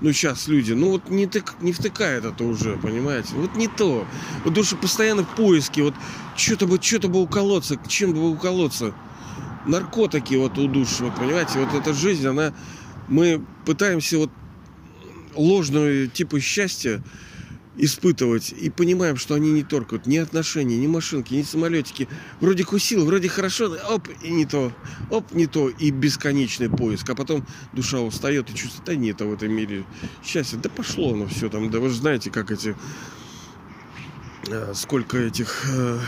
ну 0.00 0.12
сейчас 0.12 0.46
люди, 0.46 0.72
ну 0.72 0.90
вот 0.90 1.10
не, 1.10 1.26
тык, 1.26 1.54
не 1.60 1.72
втыкает 1.72 2.24
это 2.24 2.44
уже, 2.44 2.76
понимаете, 2.76 3.34
вот 3.34 3.56
не 3.56 3.68
то. 3.68 4.06
Вот 4.44 4.64
что 4.64 4.76
постоянно 4.76 5.24
в 5.24 5.34
поиске, 5.34 5.82
вот 5.82 5.94
что-то 6.36 6.66
бы, 6.66 6.78
что-то 6.80 7.08
бы 7.08 7.20
уколоться, 7.20 7.78
чем 7.88 8.12
бы 8.12 8.30
уколоться. 8.30 8.94
Наркотики 9.66 10.34
вот 10.34 10.58
удушивают, 10.58 11.14
понимаете, 11.16 11.60
вот 11.60 11.74
эта 11.74 11.92
жизнь, 11.92 12.26
она, 12.26 12.52
мы 13.08 13.44
пытаемся 13.64 14.18
вот 14.18 14.30
ложную 15.34 16.08
типа 16.08 16.40
счастья 16.40 17.02
испытывать 17.76 18.52
и 18.52 18.68
понимаем, 18.68 19.16
что 19.16 19.34
они 19.34 19.50
не 19.50 19.62
торкают 19.62 20.06
ни 20.06 20.18
отношения, 20.18 20.76
ни 20.76 20.86
машинки, 20.86 21.34
ни 21.34 21.42
самолетики. 21.42 22.08
Вроде 22.40 22.64
кусил, 22.64 23.04
вроде 23.06 23.28
хорошо, 23.28 23.76
оп, 23.88 24.08
и 24.22 24.30
не 24.30 24.44
то, 24.44 24.72
оп, 25.10 25.32
не 25.32 25.46
то, 25.46 25.68
и 25.70 25.90
бесконечный 25.90 26.68
поиск. 26.68 27.08
А 27.08 27.14
потом 27.14 27.46
душа 27.72 28.00
устает 28.00 28.50
и 28.50 28.54
чувствует, 28.54 28.84
да 28.84 28.94
нет, 28.94 29.22
а 29.22 29.24
в 29.24 29.32
этом 29.32 29.52
мире 29.52 29.84
счастье, 30.24 30.58
да 30.62 30.68
пошло 30.68 31.14
оно 31.14 31.26
все 31.28 31.48
там, 31.48 31.70
да 31.70 31.80
вы 31.80 31.88
же 31.88 31.96
знаете, 31.96 32.30
как 32.30 32.50
эти, 32.50 32.76
э, 34.48 34.72
сколько 34.74 35.16
этих 35.16 35.64
э, 35.72 35.98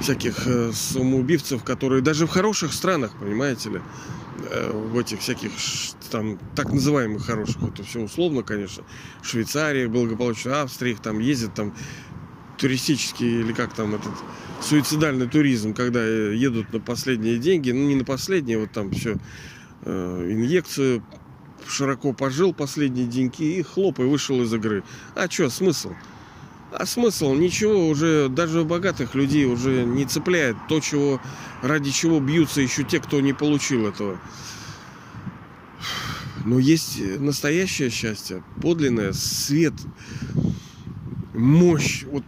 всяких 0.00 0.46
э, 0.46 0.72
самоубивцев, 0.72 1.64
которые 1.64 2.02
даже 2.02 2.26
в 2.26 2.30
хороших 2.30 2.72
странах, 2.72 3.12
понимаете 3.18 3.70
ли, 3.70 3.80
Э, 4.50 4.70
в 4.70 4.98
этих 4.98 5.20
всяких 5.20 5.50
там 6.10 6.38
так 6.54 6.72
называемых 6.72 7.24
хороших, 7.24 7.62
это 7.62 7.82
все 7.82 8.00
условно, 8.00 8.42
конечно, 8.42 8.84
Швейцарии, 9.22 9.86
благополучно 9.86 10.62
Австрии, 10.62 10.92
их 10.92 11.00
там 11.00 11.18
ездят 11.18 11.54
там 11.54 11.74
туристический 12.58 13.40
или 13.40 13.52
как 13.52 13.74
там 13.74 13.94
этот 13.94 14.12
суицидальный 14.60 15.26
туризм, 15.26 15.74
когда 15.74 16.00
э, 16.00 16.34
едут 16.34 16.72
на 16.72 16.80
последние 16.80 17.38
деньги, 17.38 17.70
ну 17.70 17.88
не 17.88 17.96
на 17.96 18.04
последние, 18.04 18.58
вот 18.58 18.72
там 18.72 18.90
все 18.90 19.16
инъекцию 19.84 21.04
широко 21.68 22.12
пожил 22.12 22.52
последние 22.52 23.06
деньги 23.06 23.58
и 23.58 23.62
хлоп 23.62 24.00
и 24.00 24.02
вышел 24.02 24.42
из 24.42 24.52
игры. 24.52 24.82
А 25.14 25.30
что, 25.30 25.48
смысл? 25.48 25.92
А 26.72 26.84
смысл? 26.84 27.34
Ничего 27.34 27.88
уже, 27.88 28.28
даже 28.28 28.64
богатых 28.64 29.14
людей 29.14 29.46
уже 29.46 29.84
не 29.84 30.04
цепляет 30.04 30.56
то, 30.68 30.80
чего, 30.80 31.20
ради 31.62 31.90
чего 31.90 32.20
бьются 32.20 32.60
еще 32.60 32.82
те, 32.82 33.00
кто 33.00 33.20
не 33.20 33.32
получил 33.32 33.86
этого. 33.86 34.18
Но 36.44 36.58
есть 36.58 37.00
настоящее 37.18 37.90
счастье, 37.90 38.42
подлинное, 38.60 39.12
свет, 39.12 39.74
мощь. 41.34 42.04
Вот 42.04 42.24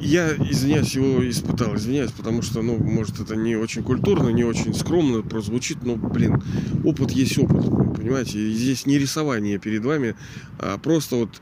я, 0.00 0.34
извиняюсь, 0.34 0.94
его 0.94 1.28
испытал, 1.28 1.74
извиняюсь, 1.76 2.12
потому 2.12 2.42
что, 2.42 2.62
ну, 2.62 2.76
может, 2.76 3.20
это 3.20 3.34
не 3.34 3.56
очень 3.56 3.82
культурно, 3.82 4.28
не 4.28 4.44
очень 4.44 4.74
скромно 4.74 5.22
прозвучит, 5.22 5.82
но, 5.82 5.96
блин, 5.96 6.42
опыт 6.84 7.10
есть 7.12 7.38
опыт, 7.38 7.64
понимаете? 7.96 8.38
И 8.38 8.52
здесь 8.52 8.86
не 8.86 8.98
рисование 8.98 9.58
перед 9.58 9.84
вами, 9.84 10.14
а 10.58 10.78
просто 10.78 11.16
вот 11.16 11.40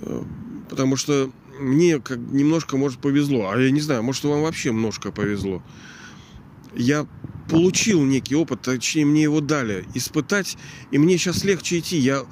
э, 0.00 0.22
потому 0.72 0.96
что 0.96 1.30
мне 1.60 2.00
как 2.00 2.16
немножко, 2.16 2.78
может, 2.78 2.98
повезло. 2.98 3.50
А 3.50 3.60
я 3.60 3.70
не 3.70 3.82
знаю, 3.82 4.02
может, 4.02 4.24
вам 4.24 4.40
вообще 4.40 4.70
немножко 4.70 5.12
повезло. 5.12 5.62
Я 6.74 7.06
получил 7.50 8.02
некий 8.02 8.34
опыт, 8.36 8.62
точнее, 8.62 9.04
мне 9.04 9.24
его 9.24 9.42
дали 9.42 9.84
испытать, 9.92 10.56
и 10.90 10.96
мне 10.96 11.18
сейчас 11.18 11.44
легче 11.44 11.80
идти. 11.80 11.98
Я 11.98 12.22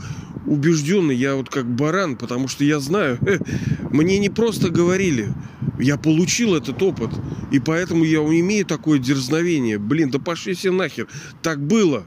убежденный, 0.46 1.14
я 1.14 1.34
вот 1.34 1.50
как 1.50 1.66
баран, 1.66 2.16
потому 2.16 2.48
что 2.48 2.64
я 2.64 2.80
знаю, 2.80 3.18
мне 3.90 4.18
не 4.18 4.30
просто 4.30 4.70
говорили, 4.70 5.34
я 5.78 5.98
получил 5.98 6.54
этот 6.54 6.82
опыт, 6.82 7.10
и 7.52 7.58
поэтому 7.58 8.04
я 8.04 8.20
имею 8.20 8.64
такое 8.64 8.98
дерзновение. 8.98 9.76
Блин, 9.76 10.08
да 10.10 10.18
пошли 10.18 10.54
все 10.54 10.72
нахер. 10.72 11.08
Так 11.42 11.60
было. 11.62 12.06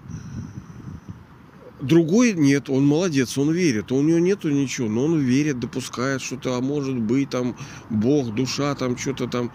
Другой 1.83 2.31
нет, 2.31 2.69
он 2.69 2.85
молодец, 2.85 3.37
он 3.37 3.51
верит. 3.51 3.91
У 3.91 4.01
него 4.01 4.17
нету 4.17 4.49
ничего, 4.49 4.87
но 4.87 5.03
он 5.03 5.19
верит, 5.19 5.59
допускает 5.59 6.21
что-то, 6.21 6.55
а 6.55 6.61
может 6.61 6.97
быть 6.97 7.29
там 7.29 7.57
Бог, 7.89 8.33
душа, 8.33 8.73
там 8.75 8.97
что-то 8.97 9.27
там, 9.27 9.51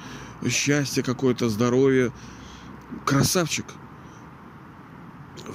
счастье 0.47 1.03
какое-то, 1.03 1.49
здоровье. 1.49 2.13
Красавчик. 3.07 3.65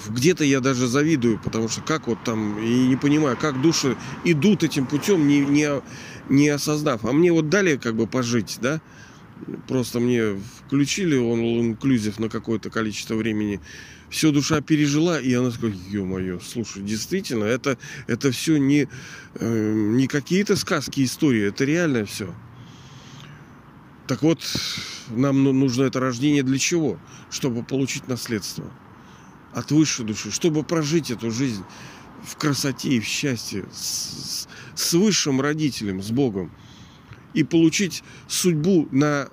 Где-то 0.10 0.44
я 0.44 0.62
даже 0.62 0.88
завидую, 0.88 1.40
потому 1.44 1.70
что 1.70 1.82
как 1.82 2.08
вот 2.08 2.18
там, 2.24 2.58
и 2.58 2.88
не 2.88 2.96
понимаю, 2.96 3.38
как 3.38 3.62
души 3.62 3.96
идут 4.24 4.64
этим 4.64 4.88
путем, 4.88 5.28
не, 5.28 5.42
не, 5.42 5.70
не 6.28 6.50
осознав. 6.50 7.06
А 7.06 7.12
мне 7.12 7.32
вот 7.32 7.50
дали 7.50 7.78
как 7.78 7.96
бы 7.96 8.08
пожить, 8.08 8.58
да, 8.60 8.82
просто 9.68 10.00
мне 10.00 10.40
включили 10.66 11.16
он 11.16 11.40
инклюзив 11.40 12.20
на 12.20 12.30
какое-то 12.30 12.70
количество 12.70 13.16
времени 13.16 13.60
все 14.10 14.32
душа 14.32 14.62
пережила, 14.62 15.20
и 15.20 15.34
она 15.34 15.50
такая, 15.50 15.74
ё-моё, 15.90 16.40
слушай, 16.40 16.84
действительно, 16.84 17.46
это, 17.46 17.80
это 18.06 18.32
все 18.32 18.58
не, 18.58 18.88
э, 19.36 19.74
не 19.74 20.08
какие-то 20.08 20.56
сказки, 20.56 21.04
истории, 21.04 21.48
это 21.48 21.66
реально 21.66 22.06
все. 22.06 22.32
Так 24.06 24.22
вот, 24.22 24.40
нам 25.10 25.44
ну, 25.44 25.52
нужно 25.52 25.84
это 25.86 26.00
рождение 26.00 26.44
для 26.44 26.60
чего? 26.60 27.00
Чтобы 27.32 27.64
получить 27.64 28.08
наследство 28.08 28.66
от 29.52 29.72
высшей 29.72 30.06
души, 30.06 30.32
чтобы 30.32 30.64
прожить 30.64 31.10
эту 31.10 31.32
жизнь 31.32 31.64
в 32.24 32.38
красоте 32.38 32.90
и 32.90 33.00
в 33.00 33.06
счастье 33.06 33.66
с, 33.74 34.48
с 34.76 34.94
высшим 34.94 35.42
родителем, 35.42 36.04
с 36.04 36.12
Богом 36.12 36.52
и 37.34 37.44
получить 37.44 38.04
судьбу 38.28 38.88
на, 38.92 39.30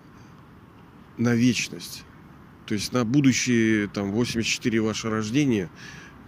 на 1.18 1.34
вечность 1.34 2.04
то 2.70 2.74
есть 2.74 2.92
на 2.92 3.04
будущие 3.04 3.88
там 3.88 4.12
84 4.12 4.80
ваше 4.80 5.10
рождения, 5.10 5.68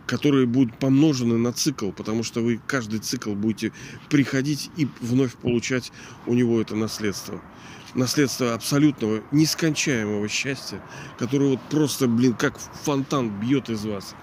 которые 0.08 0.44
будут 0.44 0.76
помножены 0.76 1.38
на 1.38 1.52
цикл, 1.52 1.92
потому 1.92 2.24
что 2.24 2.40
вы 2.40 2.60
каждый 2.66 2.98
цикл 2.98 3.34
будете 3.34 3.70
приходить 4.10 4.68
и 4.76 4.88
вновь 5.00 5.36
получать 5.36 5.92
у 6.26 6.34
него 6.34 6.60
это 6.60 6.74
наследство. 6.74 7.40
Наследство 7.94 8.54
абсолютного, 8.54 9.22
нескончаемого 9.30 10.26
счастья, 10.26 10.82
которое 11.16 11.50
вот 11.50 11.60
просто, 11.70 12.08
блин, 12.08 12.34
как 12.34 12.58
фонтан 12.58 13.30
бьет 13.38 13.70
из 13.70 13.84
вас. 13.84 14.16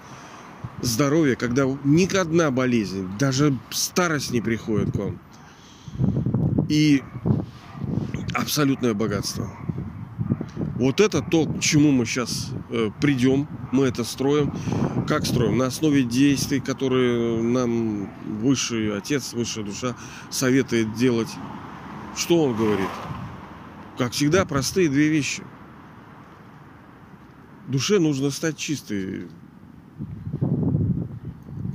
Здоровье, 0.82 1.36
когда 1.36 1.64
ни 1.84 2.04
одна 2.14 2.50
болезнь, 2.50 3.08
даже 3.18 3.58
старость 3.70 4.30
не 4.30 4.42
приходит 4.42 4.92
к 4.92 4.96
вам. 4.96 5.18
И 6.68 7.02
абсолютное 8.34 8.94
богатство. 8.94 9.50
Вот 10.76 11.00
это 11.00 11.20
то, 11.20 11.44
к 11.44 11.60
чему 11.60 11.90
мы 11.90 12.06
сейчас 12.06 12.50
э, 12.70 12.90
придем, 13.00 13.46
мы 13.70 13.86
это 13.86 14.02
строим. 14.02 14.52
Как 15.06 15.26
строим? 15.26 15.58
На 15.58 15.66
основе 15.66 16.04
действий, 16.04 16.60
которые 16.60 17.42
нам 17.42 18.10
высший 18.40 18.96
отец, 18.96 19.34
высшая 19.34 19.64
душа 19.64 19.94
советует 20.30 20.94
делать. 20.94 21.28
Что 22.16 22.44
он 22.44 22.56
говорит? 22.56 22.88
Как 23.98 24.12
всегда, 24.12 24.46
простые 24.46 24.88
две 24.88 25.08
вещи. 25.08 25.42
Душе 27.68 27.98
нужно 27.98 28.30
стать 28.30 28.56
чистой, 28.56 29.28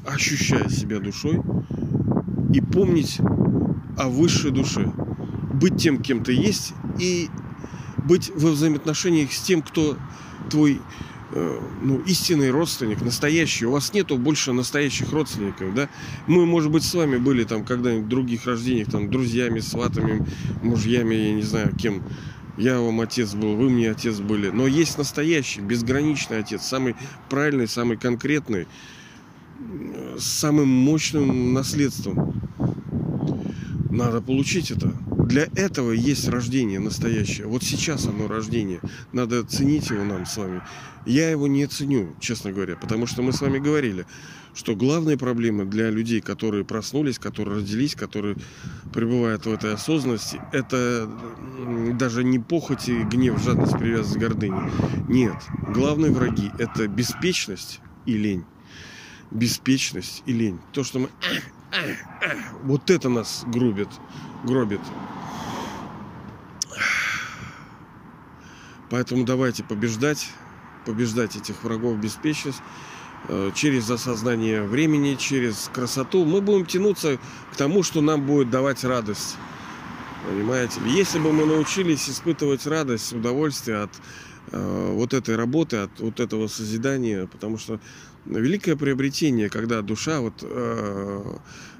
ощущая 0.05 0.67
себя 0.67 0.99
душой 0.99 1.41
и 2.53 2.59
помнить 2.59 3.19
о 3.97 4.09
высшей 4.09 4.51
душе. 4.51 4.91
Быть 5.59 5.77
тем, 5.77 6.01
кем 6.01 6.23
ты 6.23 6.33
есть, 6.33 6.73
и 6.99 7.29
быть 7.97 8.31
во 8.35 8.51
взаимоотношениях 8.51 9.31
с 9.31 9.41
тем, 9.41 9.61
кто 9.61 9.97
твой 10.49 10.81
э, 11.31 11.59
ну, 11.81 12.01
истинный 12.01 12.51
родственник, 12.51 13.01
настоящий. 13.01 13.65
У 13.65 13.71
вас 13.71 13.93
нету 13.93 14.17
больше 14.17 14.51
настоящих 14.53 15.11
родственников, 15.11 15.73
да? 15.73 15.89
Мы, 16.27 16.45
может 16.45 16.71
быть, 16.71 16.83
с 16.83 16.93
вами 16.93 17.17
были 17.17 17.43
там 17.43 17.63
когда-нибудь 17.63 18.05
в 18.05 18.09
других 18.09 18.45
рождениях, 18.45 18.89
там, 18.89 19.09
друзьями, 19.09 19.59
сватами, 19.59 20.25
мужьями, 20.61 21.15
я 21.15 21.33
не 21.33 21.43
знаю, 21.43 21.73
кем. 21.75 22.03
Я 22.57 22.79
вам 22.79 23.01
отец 23.01 23.33
был, 23.33 23.55
вы 23.55 23.69
мне 23.69 23.91
отец 23.91 24.19
были. 24.19 24.49
Но 24.49 24.65
есть 24.65 24.97
настоящий, 24.97 25.59
безграничный 25.61 26.39
отец, 26.39 26.63
самый 26.63 26.95
правильный, 27.29 27.67
самый 27.67 27.97
конкретный, 27.97 28.67
с 30.17 30.23
самым 30.23 30.69
мощным 30.69 31.53
наследством. 31.53 32.33
Надо 33.89 34.21
получить 34.21 34.71
это. 34.71 34.93
Для 35.25 35.47
этого 35.55 35.91
есть 35.91 36.27
рождение 36.27 36.79
настоящее. 36.79 37.47
Вот 37.47 37.63
сейчас 37.63 38.05
оно 38.05 38.27
рождение. 38.27 38.79
Надо 39.11 39.43
ценить 39.43 39.89
его 39.89 40.03
нам 40.03 40.25
с 40.25 40.37
вами. 40.37 40.61
Я 41.05 41.29
его 41.29 41.47
не 41.47 41.67
ценю, 41.67 42.15
честно 42.19 42.51
говоря, 42.51 42.75
потому 42.75 43.05
что 43.05 43.21
мы 43.21 43.31
с 43.31 43.41
вами 43.41 43.59
говорили, 43.59 44.05
что 44.55 44.75
главные 44.75 45.17
проблемы 45.17 45.65
для 45.65 45.89
людей, 45.89 46.21
которые 46.21 46.65
проснулись, 46.65 47.19
которые 47.19 47.57
родились, 47.57 47.93
которые 47.95 48.37
пребывают 48.93 49.45
в 49.45 49.51
этой 49.51 49.73
осознанности, 49.73 50.41
это 50.51 51.09
даже 51.93 52.23
не 52.23 52.39
похоть 52.39 52.89
и 52.89 53.03
гнев, 53.03 53.39
жадность, 53.43 53.77
привязанность, 53.77 54.17
гордыни. 54.17 54.71
Нет. 55.09 55.35
Главные 55.69 56.11
враги– 56.11 56.51
это 56.57 56.87
беспечность 56.87 57.81
и 58.05 58.17
лень. 58.17 58.45
Беспечность 59.31 60.23
и 60.25 60.33
лень. 60.33 60.59
То, 60.71 60.83
что 60.83 60.99
мы... 60.99 61.09
Вот 62.63 62.89
это 62.89 63.09
нас 63.09 63.43
грубит, 63.47 63.89
гробит. 64.45 64.79
Поэтому 68.89 69.25
давайте 69.25 69.63
побеждать, 69.63 70.29
побеждать 70.85 71.35
этих 71.35 71.63
врагов 71.63 71.97
беспечность 71.99 72.61
э, 73.27 73.51
через 73.55 73.89
осознание 73.89 74.63
времени, 74.63 75.15
через 75.15 75.69
красоту. 75.73 76.25
Мы 76.25 76.41
будем 76.41 76.65
тянуться 76.65 77.17
к 77.51 77.55
тому, 77.55 77.83
что 77.83 78.01
нам 78.01 78.25
будет 78.25 78.49
давать 78.49 78.83
радость. 78.83 79.37
Понимаете? 80.27 80.79
Если 80.85 81.19
бы 81.19 81.31
мы 81.31 81.45
научились 81.45 82.09
испытывать 82.09 82.65
радость, 82.65 83.13
удовольствие 83.13 83.83
от 83.83 83.91
э, 84.51 84.91
вот 84.93 85.13
этой 85.13 85.35
работы, 85.35 85.77
от 85.77 85.99
вот 85.99 86.19
этого 86.19 86.47
созидания, 86.47 87.27
потому 87.27 87.57
что 87.57 87.79
великое 88.25 88.75
приобретение, 88.75 89.49
когда 89.49 89.81
душа 89.81 90.21
вот 90.21 90.33
э, 90.41 91.23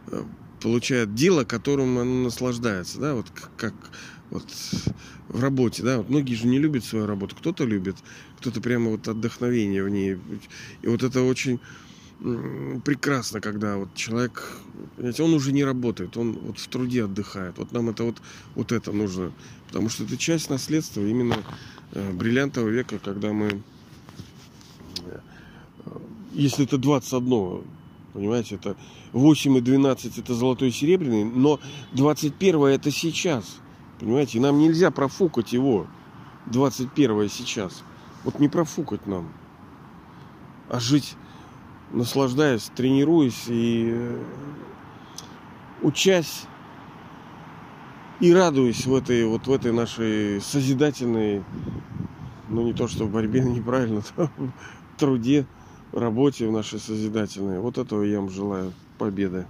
э 0.08 0.24
получает 0.62 1.14
дело, 1.16 1.44
которым 1.44 1.98
она 1.98 2.24
наслаждается, 2.24 3.00
да, 3.00 3.16
вот 3.16 3.28
как 3.58 3.74
вот 4.30 4.46
в 5.30 5.40
работе, 5.40 5.84
да, 5.84 5.98
вот 5.98 6.10
многие 6.10 6.36
же 6.36 6.48
не 6.48 6.60
любят 6.60 6.84
свою 6.84 7.06
работу, 7.06 7.36
кто-то 7.36 7.64
любит, 7.64 7.96
кто-то 8.40 8.62
прямо 8.62 8.92
вот 8.92 9.08
отдохновение 9.08 9.84
в 9.84 9.90
ней, 9.90 10.18
и 10.82 10.88
вот 10.88 11.04
это 11.04 11.22
очень 11.22 11.60
прекрасно, 12.84 13.42
когда 13.42 13.78
вот 13.78 13.94
человек, 13.94 14.50
понимаете, 14.96 15.24
он 15.24 15.34
уже 15.34 15.52
не 15.52 15.64
работает, 15.64 16.16
он 16.18 16.34
вот 16.34 16.60
в 16.60 16.68
труде 16.68 17.04
отдыхает. 17.04 17.58
Вот 17.58 17.72
нам 17.72 17.90
это 17.90 18.04
вот, 18.04 18.22
вот 18.56 18.72
это 18.72 18.92
нужно, 18.94 19.32
потому 19.68 19.90
что 19.90 20.06
это 20.06 20.18
часть 20.18 20.50
наследства 20.50 21.02
именно 21.02 21.38
э, 21.92 22.12
бриллиантового 22.14 22.70
века, 22.70 23.00
когда 23.00 23.34
мы, 23.34 23.62
э, 25.06 25.20
если 26.34 26.66
это 26.66 26.78
21, 26.78 27.64
понимаете, 28.16 28.56
это 28.56 28.78
8 29.12 29.58
и 29.58 29.62
12 29.62 30.18
это 30.18 30.34
золотой 30.34 30.70
и 30.70 30.72
серебряный, 30.72 31.26
но 31.26 31.60
21 31.92 32.64
это 32.68 32.90
сейчас, 32.90 33.58
понимаете, 34.00 34.40
нам 34.40 34.58
нельзя 34.58 34.90
профукать 34.90 35.52
его, 35.52 35.86
21 36.46 37.30
сейчас. 37.30 37.84
Вот 38.24 38.40
не 38.40 38.48
профукать 38.48 39.06
нам, 39.06 39.32
а 40.70 40.80
жить 40.80 41.18
наслаждаясь, 41.92 42.72
тренируясь 42.74 43.44
и 43.48 43.92
э, 43.94 44.24
учась 45.82 46.46
и 48.22 48.34
радуясь 48.34 48.86
в 48.86 48.96
этой 48.96 49.26
вот 49.26 49.46
в 49.46 49.52
этой 49.52 49.74
нашей 49.74 50.40
созидательной, 50.40 51.44
ну 52.48 52.64
не 52.64 52.74
то 52.74 52.88
что 52.88 53.04
в 53.04 53.12
борьбе, 53.12 53.42
неправильно, 53.44 54.02
в 54.16 54.30
труде, 54.98 55.46
работе 55.96 56.48
в 56.48 56.52
нашей 56.52 56.80
созидательной. 56.80 57.60
Вот 57.60 57.78
этого 57.78 58.04
я 58.04 58.20
вам 58.20 58.30
желаю 58.30 58.74
победы. 58.98 59.46